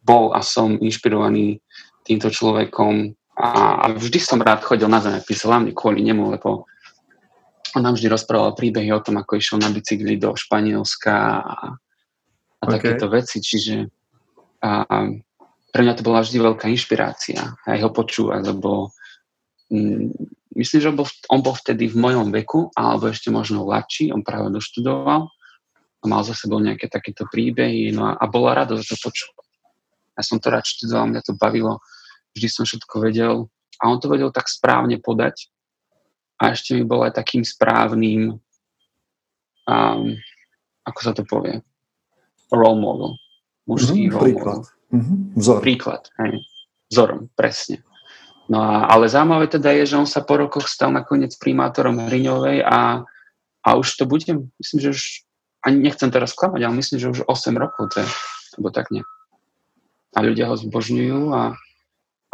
[0.00, 1.60] bol a som inšpirovaný
[2.04, 3.48] týmto človekom a,
[3.80, 6.68] a vždy som rád chodil na zemepis, hlavne kvôli nemu, lebo
[7.76, 11.56] on nám vždy rozprával príbehy o tom, ako išiel na bicykli do Španielska a,
[12.60, 12.72] a okay.
[12.76, 13.86] takéto veci, čiže
[14.60, 14.96] a, a
[15.70, 18.90] pre mňa to bola vždy veľká inšpirácia aj ho počúvať, lebo
[19.70, 20.10] mm,
[20.58, 24.26] myslím, že on bol, on bol vtedy v mojom veku, alebo ešte možno mladší, on
[24.26, 25.30] práve doštudoval
[26.00, 29.46] a mal za sebou nejaké takéto príbehy no a, a bola radosť to počúvať.
[30.18, 31.78] Ja som to rád študoval, mňa to bavilo,
[32.34, 33.46] vždy som všetko vedel
[33.80, 35.48] a on to vedel tak správne podať
[36.40, 38.40] a ešte mi bol aj takým správnym
[39.70, 40.02] um,
[40.84, 41.60] ako sa to povie,
[42.50, 43.14] role model.
[43.70, 44.58] Mužský mm, role príklad.
[44.64, 44.79] model.
[44.90, 45.38] Mm-hmm.
[45.38, 45.60] Vzor.
[45.62, 46.42] Príklad, hej.
[46.90, 47.86] Vzorom, presne.
[48.50, 52.66] No a, ale zaujímavé teda je, že on sa po rokoch stal nakoniec primátorom Hriňovej
[52.66, 53.06] a,
[53.62, 54.26] a už to bude,
[54.58, 55.02] myslím, že už,
[55.62, 58.08] ani nechcem teraz klamať, ale myslím, že už 8 rokov to je,
[58.58, 59.06] alebo tak nie.
[60.18, 61.54] A ľudia ho zbožňujú a,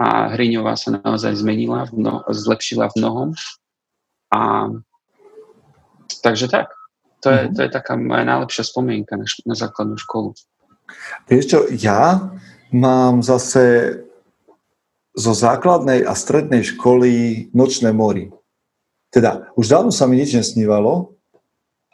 [0.01, 3.29] a Hriňová sa naozaj zmenila, v mno, zlepšila v mnohom.
[4.33, 4.73] A
[6.25, 6.73] takže tak.
[7.21, 7.55] To je, mm-hmm.
[7.57, 10.33] to je taká moja najlepšia spomienka na, na základnú školu.
[11.27, 12.33] Vieš čo, ja
[12.71, 13.97] mám zase
[15.17, 18.29] zo základnej a strednej školy nočné mori.
[19.09, 21.17] Teda, už dávno sa mi nič nesnívalo,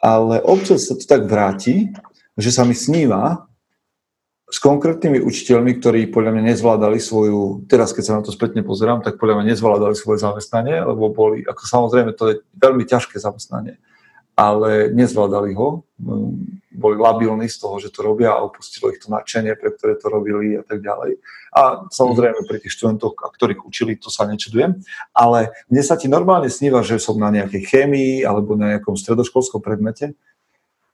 [0.03, 1.95] ale občas sa to tak vráti,
[2.35, 3.47] že sa mi sníva
[4.51, 9.01] s konkrétnymi učiteľmi, ktorí podľa mňa nezvládali svoju, teraz keď sa na to spätne pozerám,
[9.01, 13.79] tak podľa mňa nezvládali svoje zamestnanie, lebo boli, ako samozrejme, to je veľmi ťažké zamestnanie
[14.33, 15.83] ale nezvládali ho.
[16.73, 20.09] Boli labilní z toho, že to robia a opustilo ich to nadšenie, pre ktoré to
[20.09, 21.21] robili a tak ďalej.
[21.53, 24.81] A samozrejme pri tých študentoch, ktorých učili, to sa nečudujem.
[25.13, 29.61] Ale mne sa ti normálne sníva, že som na nejakej chémii alebo na nejakom stredoškolskom
[29.61, 30.17] predmete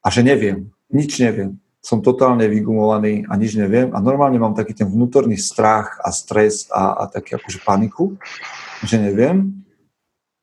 [0.03, 1.55] a že neviem, nič neviem.
[1.79, 6.67] Som totálne vygumovaný a nič neviem a normálne mám taký ten vnútorný strach a stres
[6.75, 8.19] a, a taký akože paniku,
[8.83, 9.63] že neviem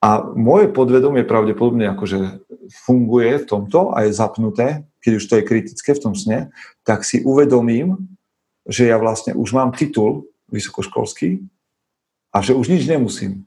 [0.04, 2.44] a moje podvedomie pravdepodobne akože
[2.84, 7.06] funguje v tomto a je zapnuté, keď už to je kritické v tom sne, tak
[7.06, 7.96] si uvedomím,
[8.66, 11.46] že ja vlastne už mám titul vysokoškolský
[12.34, 13.46] a že už nič nemusím.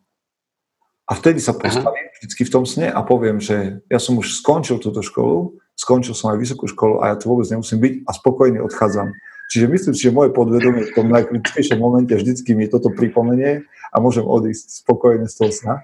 [1.09, 4.77] A vtedy sa postavím vždycky v tom sne a poviem, že ja som už skončil
[4.77, 8.59] túto školu, skončil som aj vysokú školu a ja tu vôbec nemusím byť a spokojne
[8.61, 9.09] odchádzam.
[9.49, 13.95] Čiže myslím si, že moje podvedomie v tom najkritickejšom momente vždycky mi toto pripomenie a
[13.97, 15.75] môžem odísť spokojne z toho sna.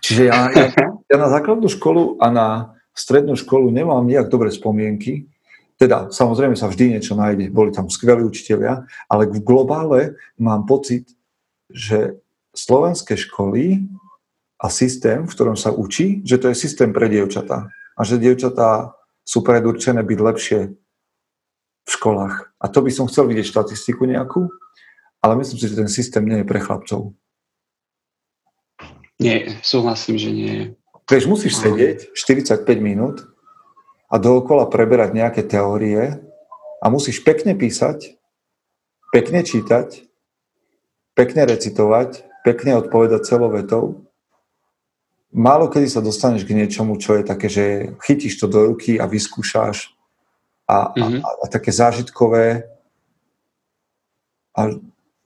[0.00, 0.66] Čiže ja, ja,
[1.10, 2.48] ja na základnú školu a na
[2.94, 5.26] strednú školu nemám nejak dobré spomienky.
[5.74, 11.10] Teda samozrejme sa vždy niečo nájde, boli tam skvelí učiteľia, ale v globále mám pocit,
[11.66, 12.22] že
[12.54, 13.82] slovenské školy
[14.62, 17.66] a systém, v ktorom sa učí, že to je systém pre dievčatá.
[17.98, 18.94] A že dievčatá
[19.26, 20.60] sú predurčené byť lepšie
[21.84, 22.54] v školách.
[22.62, 24.46] A to by som chcel vidieť štatistiku nejakú,
[25.20, 27.16] ale myslím si, že ten systém nie je pre chlapcov.
[29.20, 30.56] Nie, súhlasím, že nie.
[31.06, 33.28] Vieš, musíš sedieť 45 minút
[34.10, 36.18] a dookola preberať nejaké teórie
[36.80, 38.16] a musíš pekne písať,
[39.12, 40.02] pekne čítať,
[41.14, 44.08] pekne recitovať, pekne odpovedať celou vetou.
[45.34, 49.06] Málo kedy sa dostaneš k niečomu, čo je také, že chytíš to do ruky a
[49.06, 49.94] vyskúšaš
[50.66, 51.20] a, mm-hmm.
[51.22, 52.70] a, a také zážitkové
[54.54, 54.60] a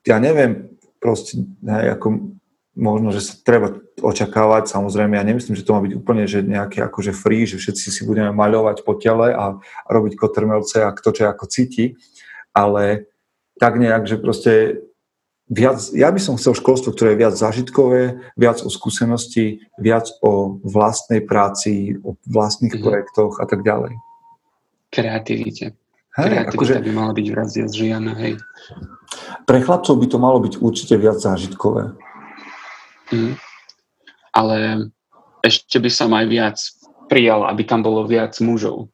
[0.08, 2.37] ja neviem, proste, ne, ako
[2.78, 6.78] možno, že sa treba očakávať, samozrejme, ja nemyslím, že to má byť úplne že nejaké
[6.86, 11.10] akože free, že všetci si budeme maľovať po tele a, a robiť kotrmelce a kto
[11.10, 11.98] čo ako cíti,
[12.54, 13.10] ale
[13.58, 14.52] tak nejak, že proste
[15.50, 20.62] viac, ja by som chcel školstvo, ktoré je viac zážitkové, viac o skúsenosti, viac o
[20.62, 22.86] vlastnej práci, o vlastných mm-hmm.
[22.86, 23.98] projektoch a tak ďalej.
[24.94, 25.74] Kreativite.
[26.14, 28.38] Hej, Kreativita akože, by mala byť viac žiana, hej.
[29.48, 31.96] Pre chlapcov by to malo byť určite viac zážitkové.
[33.12, 33.34] Mm.
[34.32, 34.56] Ale
[35.42, 36.58] ešte by som aj viac
[37.08, 38.92] prijal, aby tam bolo viac mužov.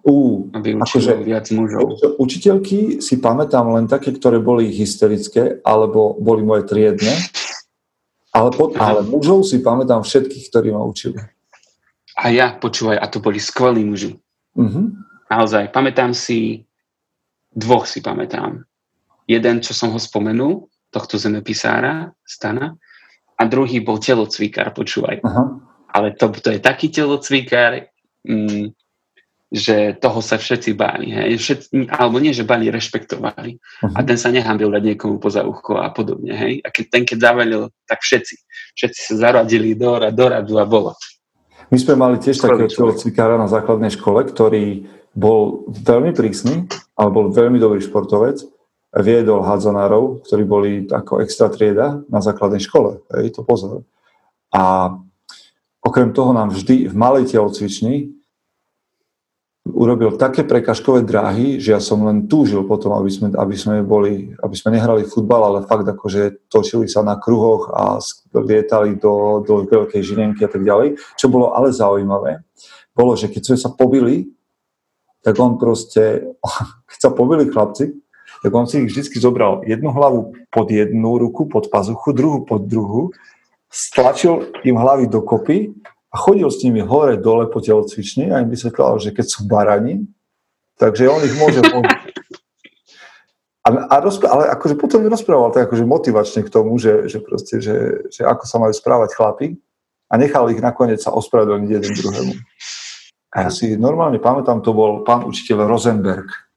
[0.00, 2.00] Uh, aby akože, viac mužov.
[2.16, 7.12] Učiteľky si pamätám len také, ktoré boli hysterické, alebo boli moje triedne.
[8.32, 11.20] Ale, pod, ale mužov si pamätám všetkých, ktorí ma učili.
[12.16, 14.16] A ja, počúvaj, a to boli skvelí muži.
[14.56, 14.92] Uh-huh.
[15.28, 16.64] Naozaj, pamätám si,
[17.52, 18.64] dvoch si pamätám.
[19.28, 22.74] Jeden, čo som ho spomenul, tohto zemepisára, Stana,
[23.40, 25.24] a druhý bol telocvikár, počúvaj.
[25.24, 25.64] Uh-huh.
[25.88, 27.88] Ale to, to je taký telocvikár,
[28.28, 28.76] mm,
[29.50, 31.08] že toho sa všetci báli.
[31.10, 31.40] Hej?
[31.40, 33.56] Všetci, alebo nie, že báli, rešpektovali.
[33.56, 33.96] Uh-huh.
[33.96, 36.36] A ten sa nehambil dať niekomu poza ucho a podobne.
[36.36, 36.60] Hej?
[36.60, 38.34] A keď ten, keď zavalil, tak všetci.
[38.76, 40.92] Všetci sa zaradili do, do radu a bolo.
[41.72, 44.84] My sme mali tiež takého telocvikára na základnej škole, ktorý
[45.16, 48.59] bol veľmi prísny, ale bol veľmi dobrý športovec
[48.90, 52.98] viedol hádzanárov, ktorí boli ako extra trieda na základnej škole.
[53.14, 53.86] Hej, to pozor.
[54.50, 54.94] A
[55.78, 58.10] okrem toho nám vždy v malej telocvični
[59.70, 64.32] urobil také prekažkové dráhy, že ja som len túžil potom, aby sme, aby sme, boli,
[64.40, 68.00] aby sme nehrali futbal, ale fakt akože točili sa na kruhoch a
[68.34, 70.96] lietali do, do veľkej žinenky a tak ďalej.
[71.14, 72.40] Čo bolo ale zaujímavé,
[72.96, 74.32] bolo, že keď sme sa pobili,
[75.20, 76.24] tak on proste,
[76.90, 77.99] keď sa pobili chlapci,
[78.40, 82.64] tak on si ich vždy zobral jednu hlavu pod jednu ruku, pod pazuchu, druhú pod
[82.64, 83.12] druhú,
[83.68, 85.76] stlačil im hlavy dokopy
[86.10, 90.10] a chodil s nimi hore dole po telocvični a im vysvetľoval, že keď sú barani,
[90.80, 91.62] takže on ich môže
[93.60, 97.60] A, a rozpr- ale akože potom rozprával tak akože motivačne k tomu, že, že, proste,
[97.60, 99.48] že, že ako sa majú správať chlapi
[100.08, 102.34] a nechal ich nakoniec sa ospravedlniť jeden druhému.
[103.30, 106.49] A ja si normálne pamätám, to bol pán učiteľ Rosenberg.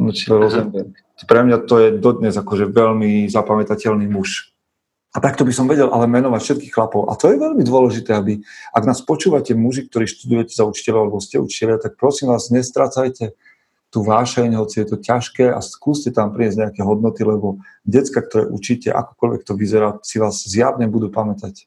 [0.00, 0.96] Učiteľ Rosenberg.
[1.20, 4.56] Pre mňa to je dodnes akože veľmi zapamätateľný muž.
[5.10, 7.10] A takto by som vedel ale menovať všetkých chlapov.
[7.10, 11.18] A to je veľmi dôležité, aby, ak nás počúvate muži, ktorí študujete za učiteľov alebo
[11.18, 13.34] ste učiteľia, tak prosím vás, nestrácajte
[13.90, 18.46] tú vášeň, hoci je to ťažké a skúste tam priniesť nejaké hodnoty, lebo decka, ktoré
[18.46, 21.66] učíte, akokoľvek to vyzerá, si vás zjavne budú pamätať.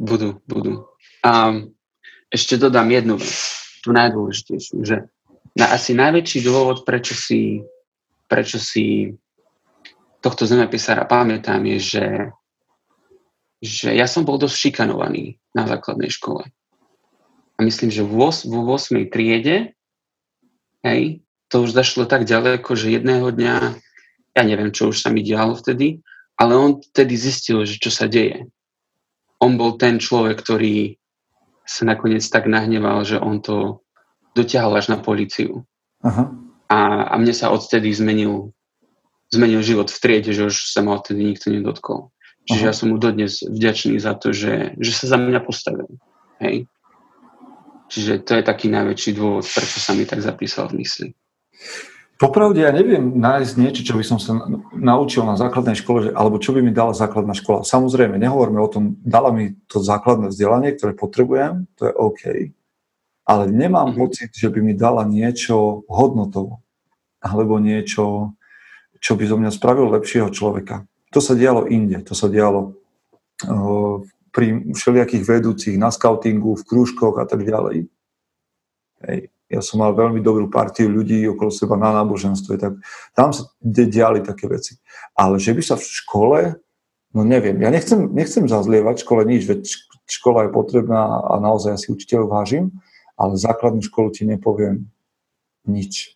[0.00, 0.88] Budú, budú.
[1.20, 1.52] A
[2.32, 3.28] ešte dodám jednu vec,
[3.84, 4.96] tú najdôležitejšiu, že
[5.56, 7.64] na asi najväčší dôvod, prečo si,
[8.28, 9.08] prečo si
[10.20, 12.06] tohto zemepisára pamätám, je, že,
[13.64, 16.44] že ja som bol dosť šikanovaný na základnej škole.
[17.56, 19.08] A myslím, že vo, vo 8.
[19.08, 19.76] triede
[20.86, 21.18] Hej,
[21.50, 23.56] to už zašlo tak ďaleko, že jedného dňa,
[24.38, 25.98] ja neviem, čo už sa mi dialo vtedy,
[26.38, 28.46] ale on vtedy zistil, že čo sa deje.
[29.42, 30.94] On bol ten človek, ktorý
[31.66, 33.82] sa nakoniec tak nahneval, že on to
[34.36, 35.64] dotiahol až na policiu.
[36.04, 36.28] Aha.
[36.68, 38.52] A, a mne sa odtedy zmenil,
[39.32, 42.12] zmenil život v triede, že už sa ma odtedy nikto nedotkol.
[42.46, 42.68] Čiže Aha.
[42.70, 45.88] ja som mu dodnes vďačný za to, že, že sa za mňa postavil.
[46.38, 46.68] Hej.
[47.86, 51.08] Čiže to je taký najväčší dôvod, prečo sa mi tak zapísal v mysli.
[52.16, 54.40] Popravde ja neviem nájsť niečo, čo by som sa
[54.72, 57.60] naučil na základnej škole, že, alebo čo by mi dala základná škola.
[57.60, 62.22] Samozrejme, nehovorme o tom, dala mi to základné vzdelanie, ktoré potrebujem, to je OK,
[63.26, 64.00] ale nemám mm-hmm.
[64.00, 66.62] pocit, že by mi dala niečo hodnotovo,
[67.18, 68.38] alebo niečo,
[69.02, 70.86] čo by zo mňa spravil lepšieho človeka.
[71.10, 72.78] To sa dialo inde, to sa dialo
[73.50, 73.98] uh,
[74.30, 77.90] pri všelijakých vedúcich na scoutingu, v krúžkoch a tak ďalej.
[79.02, 79.34] Hej.
[79.46, 82.82] Ja som mal veľmi dobrú partiu ľudí okolo seba na náboženstve, tak
[83.14, 84.74] tam sa diali také veci.
[85.14, 86.38] Ale že by sa v škole,
[87.14, 89.62] no neviem, ja nechcem, nechcem zazlievať škole nič, veď
[90.10, 92.74] škola je potrebná a naozaj ja si učiteľov vážim,
[93.16, 94.92] ale základnú školu ti nepoviem
[95.64, 96.14] nič.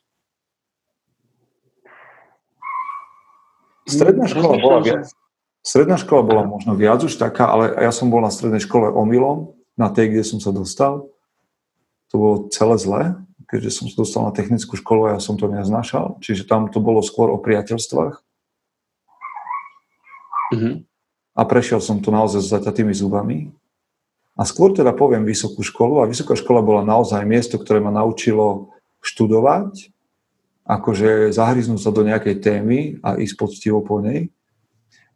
[3.90, 5.10] Stredná škola bola viac,
[5.60, 9.52] Stredná škola bola možno viac už taká, ale ja som bol na strednej škole omylom,
[9.76, 11.12] na tej, kde som sa dostal.
[12.10, 13.02] To bolo celé zlé,
[13.44, 16.16] keďže som sa dostal na technickú školu a ja som to neznášal.
[16.24, 18.24] Čiže tam to bolo skôr o priateľstvách.
[20.56, 20.74] Mm-hmm.
[21.36, 23.52] A prešiel som to naozaj s zaťatými zubami.
[24.38, 26.00] A skôr teda poviem vysokú školu.
[26.02, 29.90] A vysoká škola bola naozaj miesto, ktoré ma naučilo študovať,
[30.68, 34.30] akože zahryznúť sa do nejakej témy a ísť poctivo po nej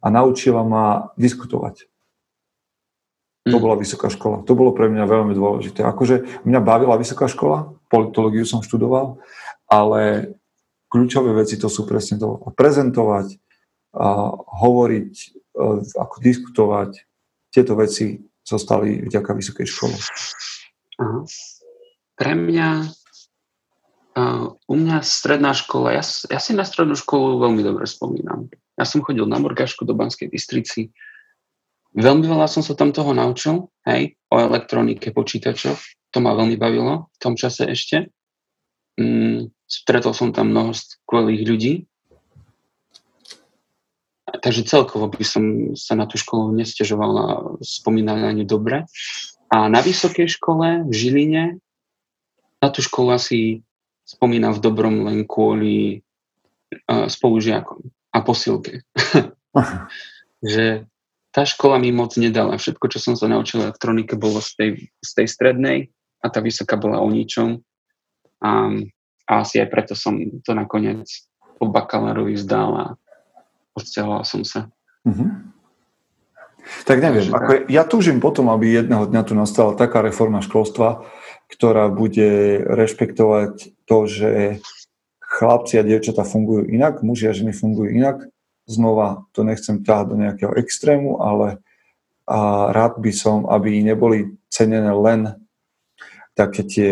[0.03, 1.87] a naučila ma diskutovať.
[3.49, 3.61] To mm.
[3.61, 4.41] bola vysoká škola.
[4.45, 5.85] To bolo pre mňa veľmi dôležité.
[5.85, 9.21] Akože mňa bavila vysoká škola, politológiu som študoval,
[9.69, 10.33] ale
[10.89, 12.41] kľúčové veci to sú presne to.
[12.53, 13.37] Prezentovať,
[13.95, 15.13] a hovoriť,
[15.55, 15.65] a
[16.03, 16.91] ako diskutovať.
[17.53, 19.97] Tieto veci zostali vďaka vysokej škole.
[21.01, 21.25] Aha.
[22.15, 22.69] Pre mňa,
[24.15, 28.47] uh, u mňa stredná škola, ja, ja si na strednú školu veľmi dobre spomínam.
[28.79, 30.93] Ja som chodil na Morgašku do Banskej Bystrici.
[31.95, 35.79] Veľmi veľa som sa tam toho naučil, hej, o elektronike počítačov.
[36.11, 38.11] To ma veľmi bavilo v tom čase ešte.
[38.95, 41.73] Mm, stretol som tam mnoho skvelých ľudí.
[44.45, 47.27] Takže celkovo by som sa na tú školu nestežoval a
[47.65, 48.85] spomínal na ňu dobre.
[49.49, 51.57] A na vysokej škole v Žiline
[52.61, 53.65] na tú školu asi
[54.05, 56.05] spomínam v dobrom len kvôli
[56.85, 58.85] uh, spolužiakom a posilke.
[60.53, 60.85] že
[61.33, 62.61] tá škola mi moc nedala.
[62.61, 64.69] Všetko, čo som sa naučil elektronike, bolo z tej,
[65.01, 65.89] z tej strednej
[66.21, 67.65] a tá vysoká bola o ničom.
[68.45, 68.69] A,
[69.25, 71.09] a asi aj preto som to nakoniec
[71.57, 72.85] po bakalárovi vzdal a
[73.75, 74.71] odsťahoval som sa.
[75.05, 75.29] Mm-hmm.
[76.89, 81.05] Tak neviem, ako ja túžim potom, aby jedného dňa tu nastala taká reforma školstva,
[81.45, 84.31] ktorá bude rešpektovať to, že
[85.21, 88.25] chlapci a dievčatá fungujú inak, muži a ženy fungujú inak.
[88.65, 91.61] Znova to nechcem ťahať do nejakého extrému, ale
[92.25, 95.37] a rád by som, aby neboli cenené len
[96.33, 96.89] také tie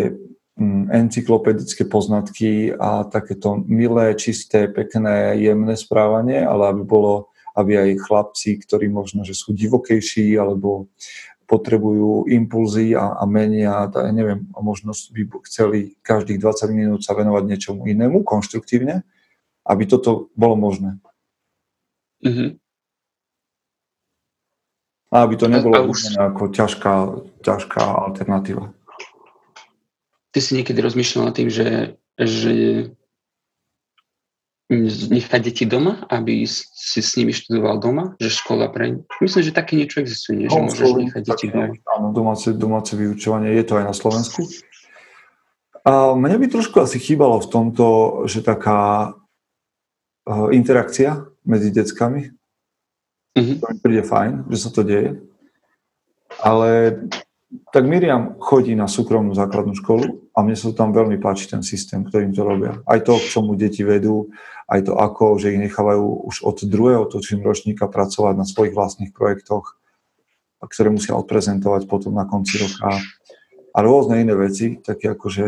[0.93, 8.61] encyklopedické poznatky a takéto milé, čisté, pekné, jemné správanie, ale aby bolo, aby aj chlapci,
[8.61, 10.93] ktorí možno, že sú divokejší alebo
[11.49, 17.17] potrebujú impulzy a, a menia, a neviem, a možno by chceli každých 20 minút sa
[17.17, 19.03] venovať niečomu inému, konštruktívne,
[19.67, 21.01] aby toto bolo možné.
[22.23, 22.49] Mm-hmm.
[25.13, 26.17] A aby to nebolo už...
[26.17, 26.93] ako ťažká,
[27.45, 28.73] ťažká alternatíva.
[30.33, 32.53] Ty si niekedy rozmýšľal nad tým, že, že
[34.73, 39.77] nechať deti doma, aby si s nimi študoval doma, že škola pre Myslím, že také
[39.77, 41.75] niečo existuje, že no, môžeš nechať deti doma.
[41.93, 44.41] Áno, domáce, domáce vyučovanie, je to aj na Slovensku.
[45.83, 47.87] A mne by trošku asi chýbalo v tomto,
[48.25, 52.31] že taká uh, interakcia medzi deckami,
[53.35, 53.57] mm-hmm.
[53.59, 55.19] to mi príde fajn, že sa to deje.
[56.39, 57.03] Ale
[57.69, 62.01] tak Miriam chodí na súkromnú základnú školu a mne sa tam veľmi páči ten systém,
[62.01, 62.81] ktorým to robia.
[62.89, 64.33] Aj to, k čomu deti vedú,
[64.65, 69.11] aj to ako, že ich nechávajú už od druhého točím ročníka pracovať na svojich vlastných
[69.13, 69.77] projektoch,
[70.63, 72.97] ktoré musia odprezentovať potom na konci roka.
[73.73, 75.47] A rôzne iné veci, také ako, že,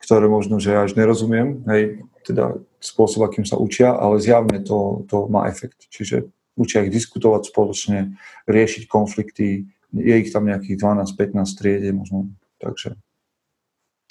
[0.00, 5.26] ktoré možno, že až nerozumiem, hej, teda spôsob, akým sa učia, ale zjavne to, to
[5.26, 5.90] má efekt.
[5.90, 8.14] Čiže učia ich diskutovať spoločne,
[8.46, 12.96] riešiť konflikty, je ich tam nejakých 12-15 triede možno, takže...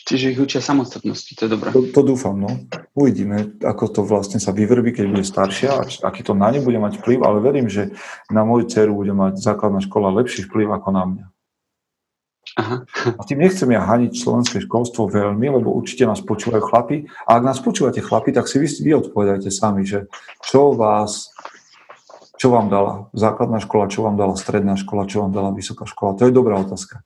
[0.02, 1.70] Čiže ich učia samostatnosti, to je dobré.
[1.70, 2.50] To, to dúfam, no.
[2.98, 6.98] Uvidíme, ako to vlastne sa vyvrbí, keď bude staršia, aký to na ne bude mať
[6.98, 7.94] vplyv, ale verím, že
[8.34, 11.26] na moju dceru bude mať základná škola lepší vplyv ako na mňa.
[12.58, 12.84] Aha.
[13.16, 17.08] A tým nechcem ja haniť slovenské školstvo veľmi, lebo určite nás počúvajú chlapi.
[17.24, 20.12] A ak nás počúvate chlapi, tak si vy, vy odpovedajte sami, že
[20.44, 21.32] čo vás
[22.42, 26.18] čo vám dala základná škola, čo vám dala stredná škola, čo vám dala vysoká škola?
[26.18, 27.06] To je dobrá otázka.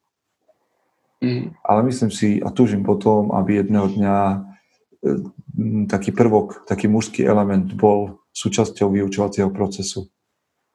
[1.20, 1.52] Mm.
[1.60, 4.38] Ale myslím si a túžim potom, aby jedného dňa e,
[5.92, 10.08] taký prvok, taký mužský element bol súčasťou vyučovacieho procesu.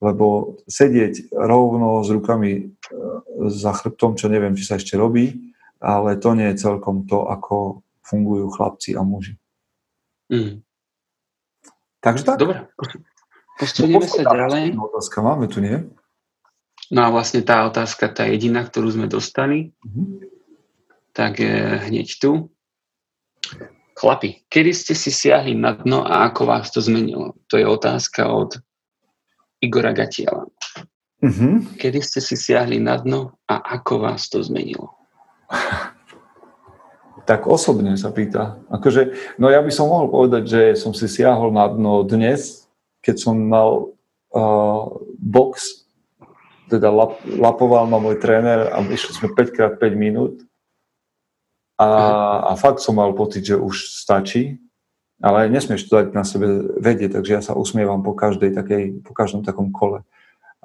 [0.05, 2.63] Lebo sedieť rovno s rukami e,
[3.49, 7.81] za chrbtom, čo neviem, či sa ešte robí, ale to nie je celkom to, ako
[8.05, 9.41] fungujú chlapci a muži.
[10.29, 10.61] Mm.
[12.05, 12.37] Takže tak.
[12.37, 12.69] Dobre.
[13.61, 14.73] Posunieme sa ďalej.
[14.73, 15.85] Otázka máme tu, nie?
[16.89, 20.07] No a vlastne tá otázka, tá jediná, ktorú sme dostali, mm-hmm.
[21.13, 21.57] tak je
[21.93, 22.51] hneď tu.
[23.95, 27.37] Chlapi, kedy ste si siahli na dno a ako vás to zmenilo?
[27.53, 28.57] To je otázka od
[29.61, 30.49] Igora Gatiela.
[31.21, 31.77] Mm-hmm.
[31.77, 34.97] Kedy ste si siahli na dno a ako vás to zmenilo?
[37.21, 38.59] Tak osobne sa pýta.
[38.75, 42.67] Akože, no ja by som mohol povedať, že som si siahol na dno dnes,
[43.01, 43.93] keď som mal
[44.37, 44.85] uh,
[45.19, 45.85] box,
[46.71, 50.39] teda lap, lapoval ma môj tréner a išli sme 5x5 minút
[51.81, 51.89] a,
[52.47, 54.63] a fakt som mal pocit, že už stačí,
[55.21, 59.13] ale nesmieš to dať na sebe vedieť, takže ja sa usmievam po každej takej, po
[59.13, 60.07] každom takom kole,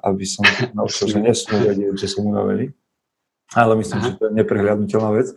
[0.00, 0.46] aby som
[0.78, 2.70] naučil, že nesmú vedieť, že som unavený.
[3.54, 4.06] Ale myslím, Aha.
[4.06, 5.30] že to je neprehľadnutelná vec.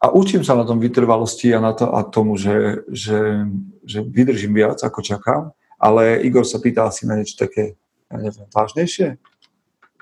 [0.00, 3.44] A učím sa na tom vytrvalosti a na to a tomu, že, že,
[3.84, 7.80] že vydržím viac, ako čakám ale Igor sa pýtal asi na niečo také,
[8.12, 9.16] ja neviem, vážnejšie?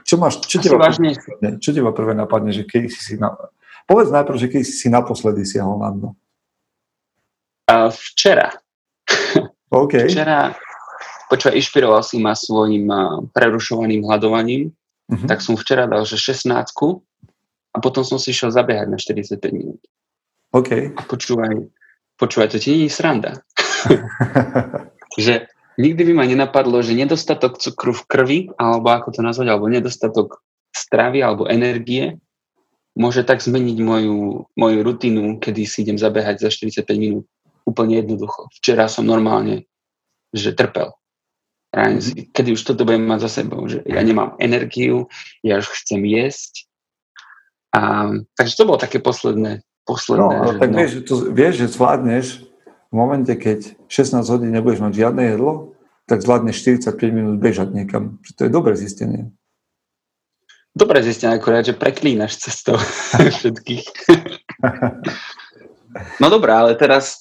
[0.03, 1.15] Čo máš, čo teba, prvé,
[1.63, 3.31] čo teba prvé napadne, že keď si si na...
[3.87, 6.11] Povedz najprv, že keď si si naposledy siahol na dno.
[7.69, 8.51] Uh, včera.
[9.69, 10.09] OK.
[10.09, 10.57] Včera,
[11.29, 15.29] počúva, inšpiroval si ma svojim uh, prerušovaným hľadovaním, uh-huh.
[15.29, 19.81] tak som včera dal, že 16 a potom som si išiel zabehať na 45 minút.
[20.57, 20.97] OK.
[20.97, 21.69] A počúvaj,
[22.17, 23.45] počúvaj, to ti nie je sranda.
[25.21, 29.71] že nikdy by ma nenapadlo, že nedostatok cukru v krvi, alebo ako to nazvať, alebo
[29.71, 30.43] nedostatok
[30.75, 32.21] stravy alebo energie
[32.99, 37.25] môže tak zmeniť moju, moju rutinu, kedy si idem zabehať za 45 minút.
[37.63, 38.51] Úplne jednoducho.
[38.59, 39.71] Včera som normálne,
[40.35, 40.99] že trpel.
[41.69, 42.33] Mhm.
[42.33, 45.13] kedy už toto budem mať za sebou, že ja nemám energiu,
[45.45, 46.65] ja už chcem jesť.
[47.77, 48.09] A,
[48.41, 49.61] takže to bolo také posledné.
[49.85, 50.81] posledné no, no tak no.
[50.81, 52.27] Vieš, to, vieš, že zvládneš
[52.89, 55.77] v momente, keď 16 hodín nebudeš mať žiadne jedlo,
[56.09, 58.17] tak zvládne 45 minút bežať niekam.
[58.41, 59.29] To je dobré zistenie.
[60.73, 62.81] Dobré zistenie, akorát, že preklínaš cestou
[63.37, 63.85] všetkých.
[66.17, 67.21] no dobré, ale teraz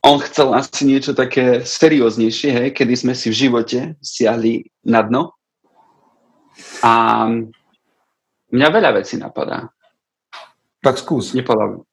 [0.00, 5.22] on chcel asi niečo také serióznejšie, hej, kedy sme si v živote siahli na dno.
[6.82, 6.92] A
[8.50, 9.68] mňa veľa vecí napadá.
[10.82, 11.36] Tak skús.
[11.36, 11.86] Nepovedal.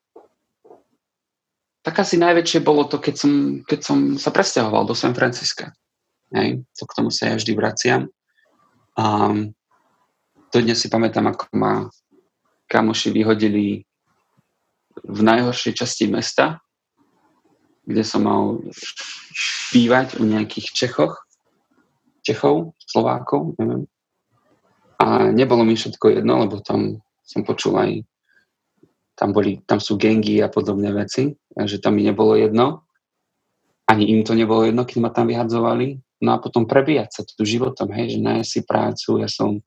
[1.90, 3.34] Tak asi najväčšie bolo to, keď som,
[3.66, 5.74] keď som sa presťahoval do San Francisca.
[6.30, 8.06] Hej, to k tomu sa ja vždy vraciam.
[8.94, 9.34] A
[10.54, 11.90] dnes si pamätám, ako ma
[12.70, 13.82] kamoši vyhodili
[15.02, 16.62] v najhoršej časti mesta,
[17.90, 18.62] kde som mal
[19.74, 21.26] bývať u nejakých Čechoch,
[22.22, 23.90] Čechov, Slovákov, neviem.
[25.02, 28.06] A nebolo mi všetko jedno, lebo tam som počul aj,
[29.20, 32.88] tam, boli, tam sú gengy a podobné veci, takže tam mi nebolo jedno.
[33.84, 36.00] Ani im to nebolo jedno, keď ma tam vyhadzovali.
[36.24, 39.10] No a potom prebíjať sa tu životom, hej, že nájsť si prácu.
[39.20, 39.60] Ja som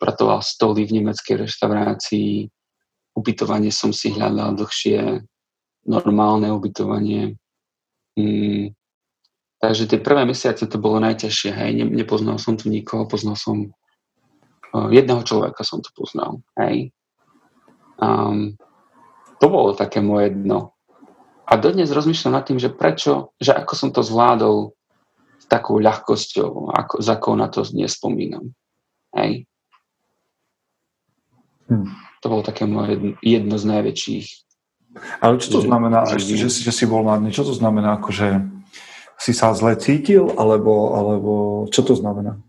[0.00, 2.48] pratoval stoly v nemeckej reštaurácii,
[3.12, 5.20] ubytovanie som si hľadal dlhšie,
[5.84, 7.36] normálne ubytovanie.
[8.16, 8.72] Mm.
[9.60, 13.72] Takže tie prvé mesiace to bolo najťažšie, hej, ne, nepoznal som tu nikoho, poznal som
[14.76, 16.92] uh, jedného človeka som tu poznal, hej.
[18.00, 18.58] Um,
[19.38, 20.72] to bolo také moje dno.
[21.44, 24.72] A dodnes rozmýšľam nad tým, že prečo, že ako som to zvládol
[25.36, 28.56] s takou ľahkosťou, ako, za akou na to nespomínam.
[29.12, 29.44] Hej.
[31.68, 31.92] Hm.
[32.24, 34.28] To bolo také moje jedno z najväčších.
[35.20, 37.34] Ale čo to že, znamená, že, že, že si bol dne?
[37.34, 38.40] Čo to znamená, akože
[39.20, 41.32] si sa zle cítil, alebo, alebo
[41.68, 42.40] čo to znamená?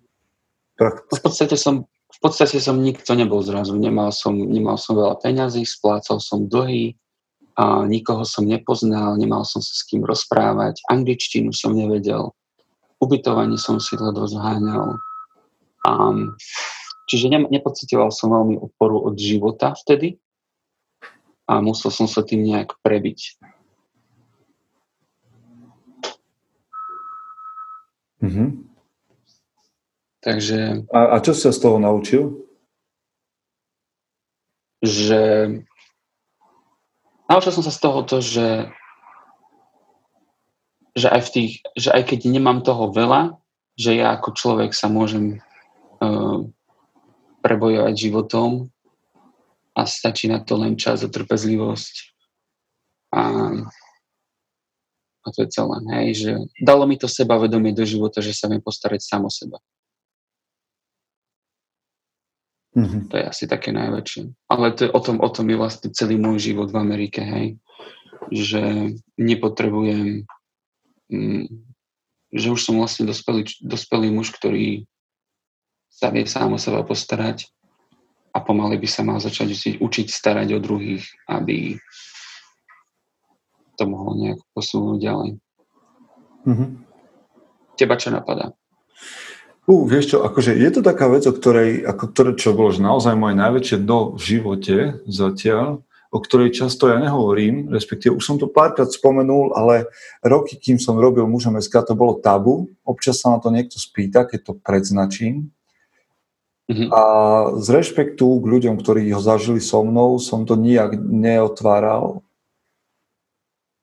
[0.79, 1.19] Prakticky.
[1.19, 3.75] V podstate som v podstate som nikto nebol zrazu.
[3.75, 6.95] Nemal som, nemal som veľa peňazí, splácal som dlhy,
[7.55, 12.35] a nikoho som nepoznal, nemal som sa s kým rozprávať, angličtinu som nevedel,
[12.99, 14.99] ubytovanie som si ledvo zháňal.
[15.87, 16.35] Um,
[17.07, 20.19] čiže ne, nepocitoval som veľmi oporu od života vtedy
[21.47, 23.39] a musel som sa tým nejak prebiť.
[28.19, 28.64] Mm-hmm.
[30.25, 30.89] Takže...
[30.89, 32.49] A, a čo sa z toho naučil?
[34.81, 35.21] Že...
[37.29, 38.73] Naučil som sa z toho to, že
[40.95, 43.35] že aj, v tých, že aj keď nemám toho veľa,
[43.75, 45.43] že ja ako človek sa môžem
[45.99, 46.39] uh,
[47.43, 48.71] prebojovať životom
[49.75, 52.15] a stačí na to len čas a trpezlivosť.
[53.11, 53.23] A,
[55.19, 55.77] a to je celé.
[55.99, 56.31] Hej, že
[56.63, 59.59] dalo mi to sebavedomie do života, že sa viem postarať sám o seba.
[62.75, 63.01] Mm-hmm.
[63.07, 64.51] To je asi také najväčšie.
[64.51, 67.55] Ale to je, o, tom, o tom je vlastne celý môj život v Amerike, hej.
[68.31, 70.27] Že nepotrebujem
[71.11, 71.45] Mm,
[72.33, 74.89] že už som vlastne dospelý, dospelý muž, ktorý
[75.87, 77.47] sa vie sám o seba postarať
[78.35, 81.77] a pomaly by sa mal začať učiť, učiť starať o druhých, aby
[83.79, 85.31] to mohlo nejak posunúť ďalej.
[86.45, 86.69] Mm-hmm.
[87.77, 88.51] Teba čo napadá?
[89.65, 92.85] Uh, vieš čo, akože je to taká vec, o ktorej, ako ktoré, čo bolo že
[92.85, 94.75] naozaj moje najväčšie dno v živote
[95.09, 95.81] zatiaľ,
[96.13, 99.89] o ktorej často ja nehovorím, respektíve už som to párkrát spomenul, ale
[100.21, 102.71] roky, kým som robil mužom SK, to bolo tabu.
[102.87, 105.51] Občas sa na to niekto spýta, keď to predznačím.
[106.65, 106.89] Mm-hmm.
[106.89, 107.01] A
[107.61, 112.25] z rešpektu k ľuďom, ktorí ho zažili so mnou, som to nijak neotváral.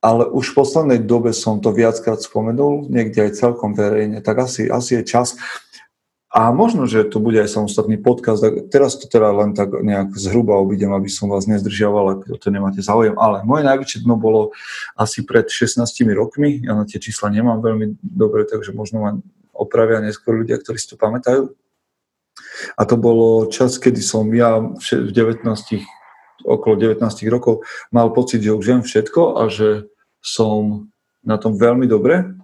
[0.02, 4.66] Ale už v poslednej dobe som to viackrát spomenul, niekde aj celkom verejne, tak asi,
[4.66, 5.38] asi je čas.
[6.32, 8.40] A možno, že to bude aj samostatný podcast.
[8.72, 12.80] Teraz to teda len tak nejak zhruba obidem, aby som vás nezdržiaval, ak to nemáte
[12.80, 13.20] záujem.
[13.20, 14.56] Ale moje najväčšie dno bolo
[14.96, 15.84] asi pred 16
[16.16, 16.64] rokmi.
[16.64, 19.10] Ja na tie čísla nemám veľmi dobre, takže možno ma
[19.52, 21.52] opravia neskôr ľudia, ktorí si to pamätajú.
[22.80, 25.44] A to bolo čas, kedy som ja v 19,
[26.48, 27.60] okolo 19 rokov
[27.92, 29.92] mal pocit, že už viem všetko a že
[30.24, 30.88] som
[31.20, 32.40] na tom veľmi dobre,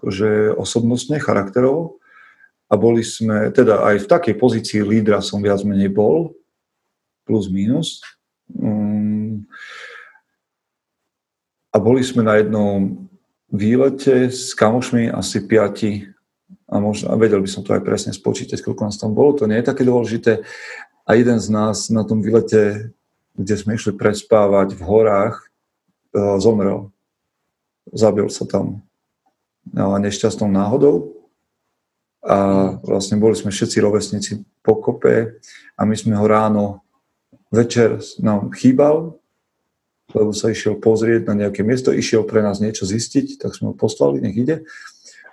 [0.00, 2.00] že osobnostne, charakterovo
[2.66, 6.34] a boli sme, teda aj v takej pozícii lídra som viac menej bol,
[7.22, 8.02] plus minus.
[8.50, 9.46] Mm.
[11.70, 13.06] A boli sme na jednom
[13.46, 16.10] výlete s kamošmi, asi piati,
[16.66, 19.46] a, možno, a vedel by som to aj presne spočítať, koľko nás tam bolo, to
[19.46, 20.42] nie je také dôležité.
[21.06, 22.90] A jeden z nás na tom výlete,
[23.38, 25.46] kde sme išli prespávať v horách,
[26.10, 26.90] e, zomrel.
[27.94, 28.82] Zabil sa tam
[29.70, 31.15] nešťastnou náhodou
[32.26, 32.36] a
[32.82, 35.38] vlastne boli sme všetci rovesníci pokope
[35.78, 36.82] a my sme ho ráno,
[37.54, 39.14] večer nám chýbal,
[40.10, 43.74] lebo sa išiel pozrieť na nejaké miesto, išiel pre nás niečo zistiť, tak sme ho
[43.78, 44.66] poslali, nech ide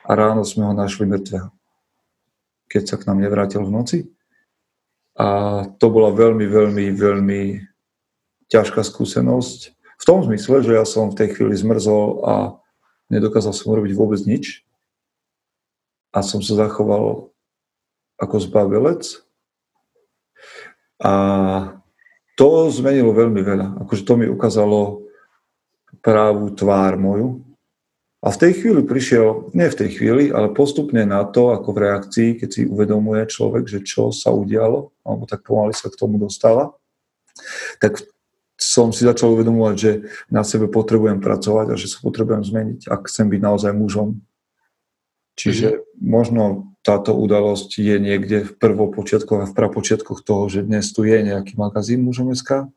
[0.06, 1.50] a ráno sme ho našli mŕtvého,
[2.70, 4.00] keď sa k nám nevrátil v noci.
[5.18, 7.42] A to bola veľmi, veľmi, veľmi
[8.50, 9.60] ťažká skúsenosť.
[9.98, 12.34] V tom zmysle, že ja som v tej chvíli zmrzol a
[13.14, 14.66] nedokázal som urobiť vôbec nič
[16.14, 17.34] a som sa zachoval
[18.22, 19.26] ako zbabelec.
[21.02, 21.14] A
[22.38, 23.68] to zmenilo veľmi veľa.
[23.84, 25.04] Akože to mi ukázalo
[26.06, 27.42] právú tvár moju.
[28.24, 31.82] A v tej chvíli prišiel, nie v tej chvíli, ale postupne na to, ako v
[31.84, 36.16] reakcii, keď si uvedomuje človek, že čo sa udialo, alebo tak pomaly sa k tomu
[36.16, 36.72] dostala,
[37.84, 38.00] tak
[38.56, 39.92] som si začal uvedomovať, že
[40.32, 44.24] na sebe potrebujem pracovať a že sa potrebujem zmeniť, ak chcem byť naozaj mužom
[45.34, 46.04] Čiže mm-hmm.
[46.04, 46.44] možno
[46.84, 51.56] táto udalosť je niekde v prvopočiatkoch a v prapočiatkoch toho, že dnes tu je nejaký
[51.56, 52.68] magazín mužom.sk,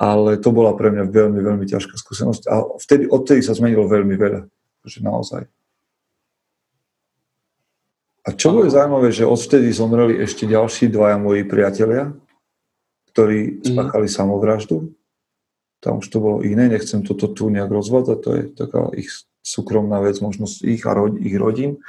[0.00, 4.16] ale to bola pre mňa veľmi, veľmi ťažká skúsenosť a vtedy, odtedy sa zmenilo veľmi
[4.16, 4.48] veľa,
[4.88, 5.46] že naozaj.
[8.22, 12.14] A čo bude zaujímavé, že odvtedy zomreli ešte ďalší dvaja moji priatelia,
[13.12, 13.76] ktorí mhm.
[13.76, 14.14] spáchali mm.
[14.14, 14.76] samovraždu.
[15.82, 19.10] Tam už to bolo iné, nechcem toto tu nejak rozvádzať, to je taká ich
[19.42, 21.82] súkromná vec, možno ich a rod, ich rodín.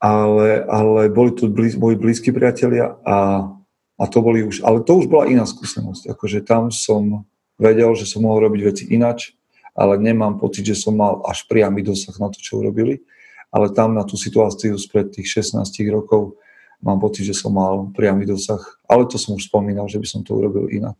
[0.00, 3.44] Ale, ale boli to blíz, moji blízki priatelia a,
[4.00, 6.08] a to boli už, ale to už bola iná skúsenosť.
[6.16, 7.28] Akože tam som
[7.60, 9.36] vedel, že som mohol robiť veci inač,
[9.76, 13.04] ale nemám pocit, že som mal až priamy dosah na to, čo urobili
[13.50, 16.38] ale tam na tú situáciu spred tých 16 rokov
[16.80, 18.62] mám pocit, že som mal priamy dosah.
[18.86, 20.96] Ale to som už spomínal, že by som to urobil inak.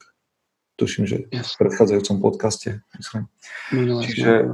[0.80, 1.60] Tuším, že yes.
[1.60, 3.28] v predchádzajúcom podcaste, myslím.
[4.00, 4.48] Čiže,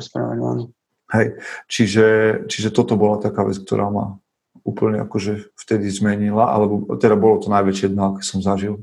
[1.14, 1.27] hej,
[1.70, 2.07] čiže,
[2.51, 4.18] čiže toto bola taká vec, ktorá ma
[4.66, 8.83] úplne akože vtedy zmenila, alebo teda bolo to najväčšie dno, aké som zažil.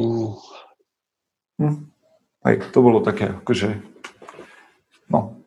[0.00, 0.40] Uh.
[1.60, 1.92] Hm.
[2.48, 3.84] Hej, to bolo také, akože,
[5.12, 5.44] no,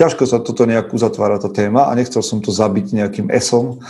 [0.00, 3.84] ťažko sa toto nejak uzatvára tá téma a nechcel som to zabiť nejakým esom,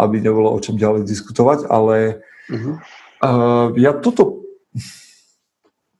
[0.00, 2.80] aby nebolo o čom ďalej diskutovať, ale uh-huh.
[3.76, 4.45] ja toto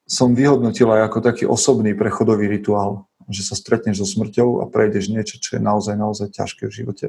[0.07, 5.11] som vyhodnotil aj ako taký osobný prechodový rituál, že sa stretneš so smrťou a prejdeš
[5.11, 7.07] niečo, čo je naozaj, naozaj ťažké v živote.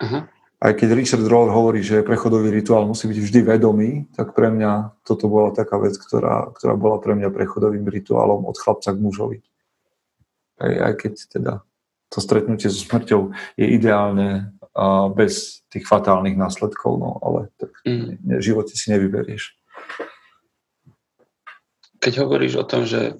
[0.00, 0.24] Uh-huh.
[0.62, 5.02] Aj keď Richard Rohr hovorí, že prechodový rituál musí byť vždy vedomý, tak pre mňa
[5.04, 9.38] toto bola taká vec, ktorá, ktorá bola pre mňa prechodovým rituálom od chlapca k mužovi.
[10.62, 11.52] Aj, aj keď teda
[12.08, 18.24] to stretnutie so smrťou je ideálne a bez tých fatálnych následkov, no ale tak mm.
[18.24, 19.52] v živote si nevyberieš.
[22.02, 23.14] Keď hovoríš o tom, že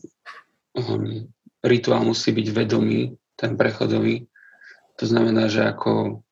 [0.75, 1.31] um,
[1.63, 4.27] rituál musí byť vedomý, ten prechodový,
[4.99, 6.23] to znamená, že ako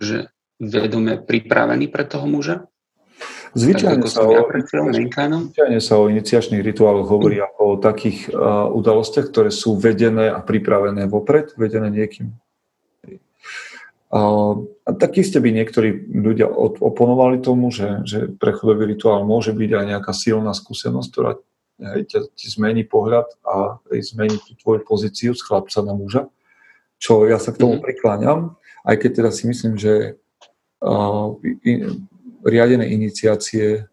[0.00, 2.64] že vedome pripravený pre toho muža?
[3.54, 4.34] Zvyčajne, sa o,
[4.90, 7.46] zvyčajne sa o iniciačných rituáloch hovorí mm.
[7.46, 12.34] ako o takých uh, udalostiach, ktoré sú vedené a pripravené vopred, vedené niekým.
[14.10, 16.50] Uh, a takisto by niektorí ľudia
[16.82, 21.38] oponovali tomu, že, že prechodový rituál môže byť aj nejaká silná skúsenosť, ktorá
[21.78, 26.30] hej, ťa, ti zmení pohľad a hej, zmení tú tvoju pozíciu z chlapca na muža,
[26.98, 27.82] čo ja sa k tomu mm.
[27.82, 28.40] prikláňam,
[28.86, 30.16] aj keď teda si myslím, že
[30.84, 31.34] uh,
[32.44, 33.88] riadené iniciácie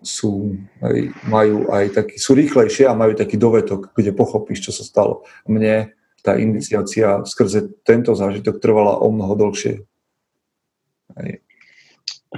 [0.00, 4.84] sú, aj, majú aj taký, sú rýchlejšie a majú taký dovetok, kde pochopíš, čo sa
[4.84, 5.28] stalo.
[5.44, 9.84] Mne tá iniciácia skrze tento zážitok trvala o mnoho dlhšie.
[11.16, 11.30] Aj.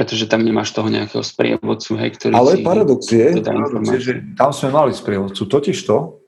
[0.02, 4.50] Pretože tam nemáš toho nejakého sprievodcu, hej, ktorý Ale paradox je, paradox je, že tam
[4.50, 5.46] sme mali sprievodcu.
[5.46, 6.18] Totiž to,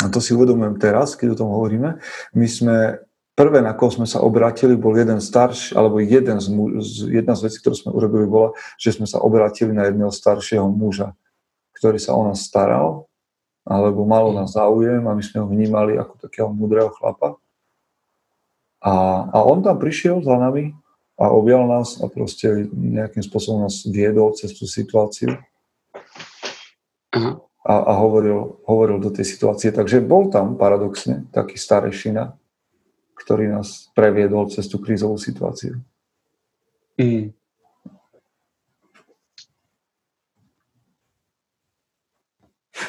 [0.00, 2.00] a to si uvedomujem teraz, keď o tom hovoríme,
[2.32, 3.04] my sme
[3.36, 6.48] prvé, na koho sme sa obrátili, bol jeden starší, alebo jeden z,
[7.12, 11.12] jedna z vecí, ktorú sme urobili, bola, že sme sa obrátili na jedného staršieho muža,
[11.76, 13.12] ktorý sa o nás staral,
[13.68, 17.36] alebo malo nás záujem a my sme ho vnímali ako takého mudrého chlapa.
[18.80, 20.72] A, a on tam prišiel za nami
[21.20, 25.36] a objal nás a proste nejakým spôsobom nás viedol cez tú situáciu.
[27.62, 29.70] A, a hovoril, hovoril do tej situácie.
[29.70, 32.34] Takže bol tam paradoxne taký starešina,
[33.14, 35.78] ktorý nás previedol cez tú krízovú situáciu.
[36.98, 37.30] Mm.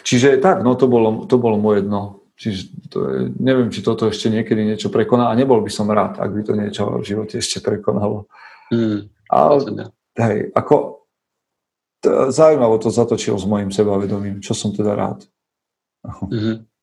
[0.03, 2.22] Čiže tak, no to bolo, to bolo moje dno.
[2.33, 6.17] Čiže to je, neviem, či toto ešte niekedy niečo prekoná a nebol by som rád,
[6.17, 8.25] ak by to niečo v živote ešte prekonalo.
[8.73, 9.05] Mm.
[9.29, 9.57] Ale,
[10.17, 11.05] hej, ako
[12.33, 15.25] zaujímavo to zatočilo s mojim sebavedomím, čo som teda rád.
[16.03, 16.73] Mm-hmm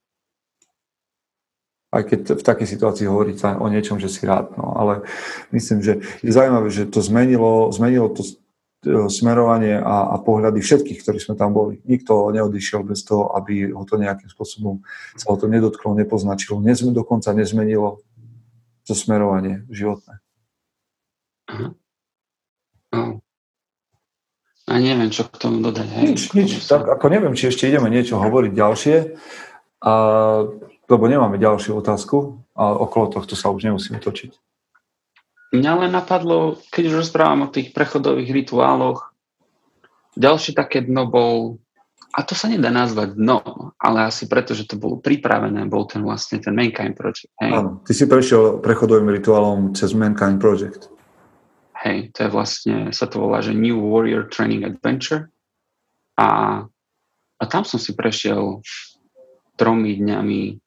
[1.91, 4.55] aj keď v takej situácii hovorí sa o niečom, že si rád.
[4.55, 5.03] No, ale
[5.51, 8.23] myslím, že je zaujímavé, že to zmenilo, zmenilo to
[8.85, 11.85] smerovanie a, a pohľady všetkých, ktorí sme tam boli.
[11.85, 14.81] Nikto neodišiel bez toho, aby ho to nejakým spôsobom
[15.17, 16.65] sa ho to nedotklo, nepoznačilo.
[16.65, 18.01] Nezme, dokonca nezmenilo
[18.89, 20.25] to smerovanie životné.
[21.53, 23.21] Uh.
[24.71, 25.87] A neviem, čo k tomu dodať.
[25.99, 26.51] Hej, nič, nič.
[26.65, 28.97] Tak, ako neviem, či ešte ideme niečo hovoriť ďalšie.
[29.83, 29.93] A
[30.91, 34.50] lebo nemáme ďalšiu otázku a okolo tohto sa už nemusíme točiť.
[35.51, 39.11] Mňa len napadlo, keď už rozprávam o tých prechodových rituáloch,
[40.15, 41.59] ďalšie také dno bol,
[42.15, 43.43] a to sa nedá nazvať dno,
[43.79, 47.35] ale asi preto, že to bolo pripravené, bol ten vlastne ten Mankind Project.
[47.43, 47.51] Hej.
[47.51, 50.87] Áno, ty si prešiel prechodovým rituálom cez Mankind Project.
[51.81, 55.33] Hej, to je vlastne, sa to volá, že New Warrior Training Adventure.
[56.21, 56.63] A,
[57.41, 58.61] a tam som si prešiel
[59.57, 60.61] tromi dňami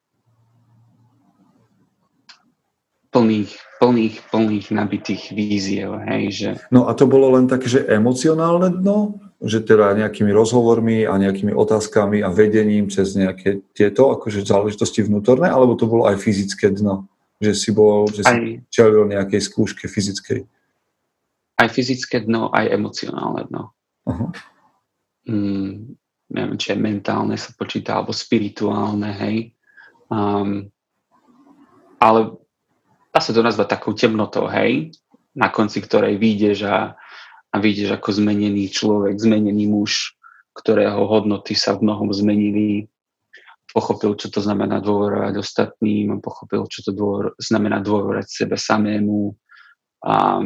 [3.13, 6.01] plných, plných, plných nabitých víziev.
[6.03, 6.49] Hej, že...
[6.73, 9.21] No a to bolo len také, že emocionálne dno?
[9.43, 15.51] Že teda nejakými rozhovormi a nejakými otázkami a vedením cez nejaké tieto akože záležitosti vnútorné,
[15.51, 17.05] alebo to bolo aj fyzické dno?
[17.37, 18.41] Že si bol, že si aj,
[18.73, 20.47] čelil nejakej skúške fyzickej.
[21.59, 23.63] Aj fyzické dno, aj emocionálne dno.
[24.09, 24.31] Uh-huh.
[25.27, 25.95] Mm,
[26.33, 29.37] neviem, či je mentálne sa počíta, alebo spirituálne, hej.
[30.07, 30.71] Um,
[31.99, 32.42] ale
[33.13, 34.89] dá sa to nazvať takou temnotou, hej,
[35.37, 36.97] na konci ktorej vyjdeš a,
[37.53, 40.17] a vyjdeš ako zmenený človek, zmenený muž,
[40.57, 42.89] ktorého hodnoty sa v mnohom zmenili,
[43.73, 49.33] pochopil, čo to znamená dôverovať ostatným, pochopil, čo to dôver, znamená dôverovať sebe samému,
[50.03, 50.43] a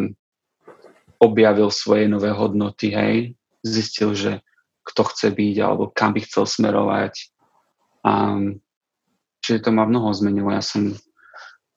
[1.18, 3.34] objavil svoje nové hodnoty, hej,
[3.66, 4.46] zistil, že
[4.86, 7.34] kto chce byť alebo kam by chcel smerovať.
[8.06, 8.38] A,
[9.44, 10.54] čiže to ma mnoho zmenilo.
[10.54, 10.96] Ja som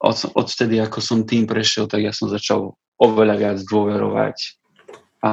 [0.00, 4.36] od, odtedy, ako som tým prešiel, tak ja som začal oveľa viac dôverovať
[5.20, 5.32] a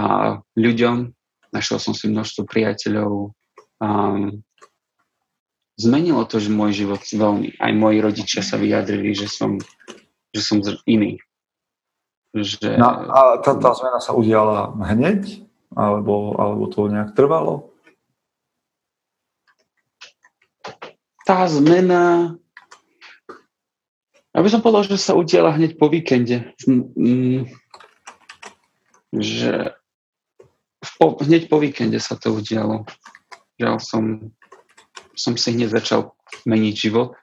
[0.59, 1.15] ľuďom.
[1.55, 3.32] Našiel som si množstvo priateľov.
[3.80, 4.43] Um,
[5.80, 9.55] zmenilo to, že môj život veľmi, aj moji rodičia sa vyjadrili, že som,
[10.36, 11.24] že som iný.
[12.36, 12.76] Že...
[12.76, 15.47] No, a tá, tá zmena sa udiala hneď?
[15.78, 17.72] Alebo, alebo to nejak trvalo?
[21.24, 22.36] Tá zmena...
[24.36, 26.52] Ja by som povedal, že sa udiala hneď po víkende.
[26.68, 27.48] Mm,
[29.16, 29.78] že
[31.00, 32.86] po, hneď po víkende sa to udialo.
[33.58, 34.04] Že som
[35.18, 36.14] som si hneď začal
[36.46, 37.18] meniť život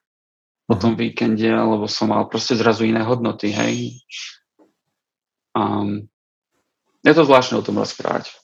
[0.66, 4.02] po tom víkende, lebo som mal proste zrazu iné hodnoty, hej.
[5.54, 6.10] Um,
[7.06, 8.34] je to zvláštne o tom rozprávať.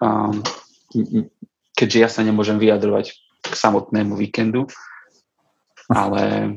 [0.00, 0.40] Um,
[1.76, 3.12] keďže ja sa nemôžem vyjadrovať
[3.44, 4.64] k samotnému víkendu,
[5.92, 6.56] ale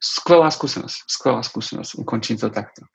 [0.00, 2.88] skvelá skúsenosť, skvelá skúsenosť, ukončím to takto.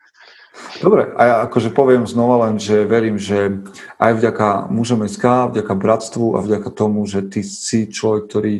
[0.80, 3.60] Dobre, a ja akože poviem znova len, že verím, že
[4.00, 8.54] aj vďaka mužom SK, vďaka bratstvu a vďaka tomu, že ty si človek, ktorý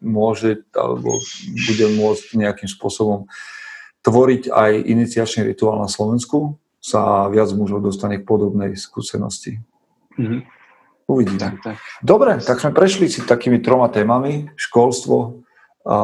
[0.00, 1.20] môže alebo
[1.68, 3.28] bude môcť nejakým spôsobom
[4.00, 9.60] tvoriť aj iniciačný rituál na Slovensku, sa viac mužov dostane k podobnej skúsenosti.
[10.16, 10.40] Mm-hmm.
[11.10, 11.38] Uvidíme.
[11.42, 11.76] Tak, tak.
[12.00, 14.48] Dobre, tak sme prešli si takými troma témami.
[14.56, 15.44] Školstvo,
[15.84, 15.96] a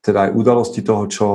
[0.00, 1.26] teda aj udalosti toho, čo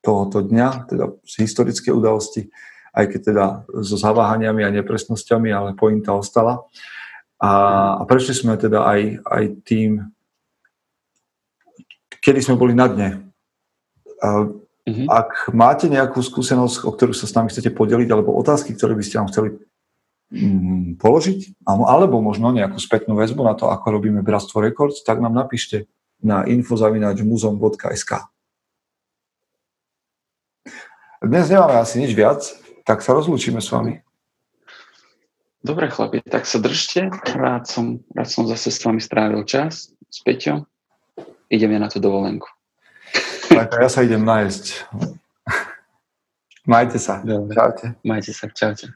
[0.00, 1.04] tohoto dňa, teda
[1.38, 2.48] historické udalosti,
[2.90, 3.44] aj keď teda
[3.86, 6.66] so zaváhaniami a nepresnosťami, ale pointa ostala.
[7.40, 7.50] A,
[8.00, 9.90] a prešli sme teda aj, aj tým,
[12.20, 13.10] kedy sme boli na dne.
[14.20, 14.50] A,
[14.84, 15.06] mm-hmm.
[15.08, 19.04] Ak máte nejakú skúsenosť, o ktorú sa s nami chcete podeliť, alebo otázky, ktoré by
[19.06, 19.56] ste nám chceli
[20.34, 25.32] mm, položiť, alebo možno nejakú spätnú väzbu na to, ako robíme Bratstvo Records, tak nám
[25.32, 25.88] napíšte
[26.20, 28.12] na infozavinačmuzom.sk.
[31.20, 32.40] Dnes nemáme asi nič viac,
[32.88, 34.00] tak sa rozlúčime s vami.
[35.60, 37.12] Dobre, chlapi, tak sa držte.
[37.36, 40.64] Rád som, rád som zase s vami strávil čas s Peťom.
[41.52, 42.48] Ideme na tú dovolenku.
[43.52, 44.88] Tak ja sa idem nájsť.
[46.64, 47.20] Majte sa.
[47.20, 47.52] Dobre.
[47.52, 47.86] Čaute.
[48.00, 48.48] Majte sa.
[48.48, 48.88] Čaute.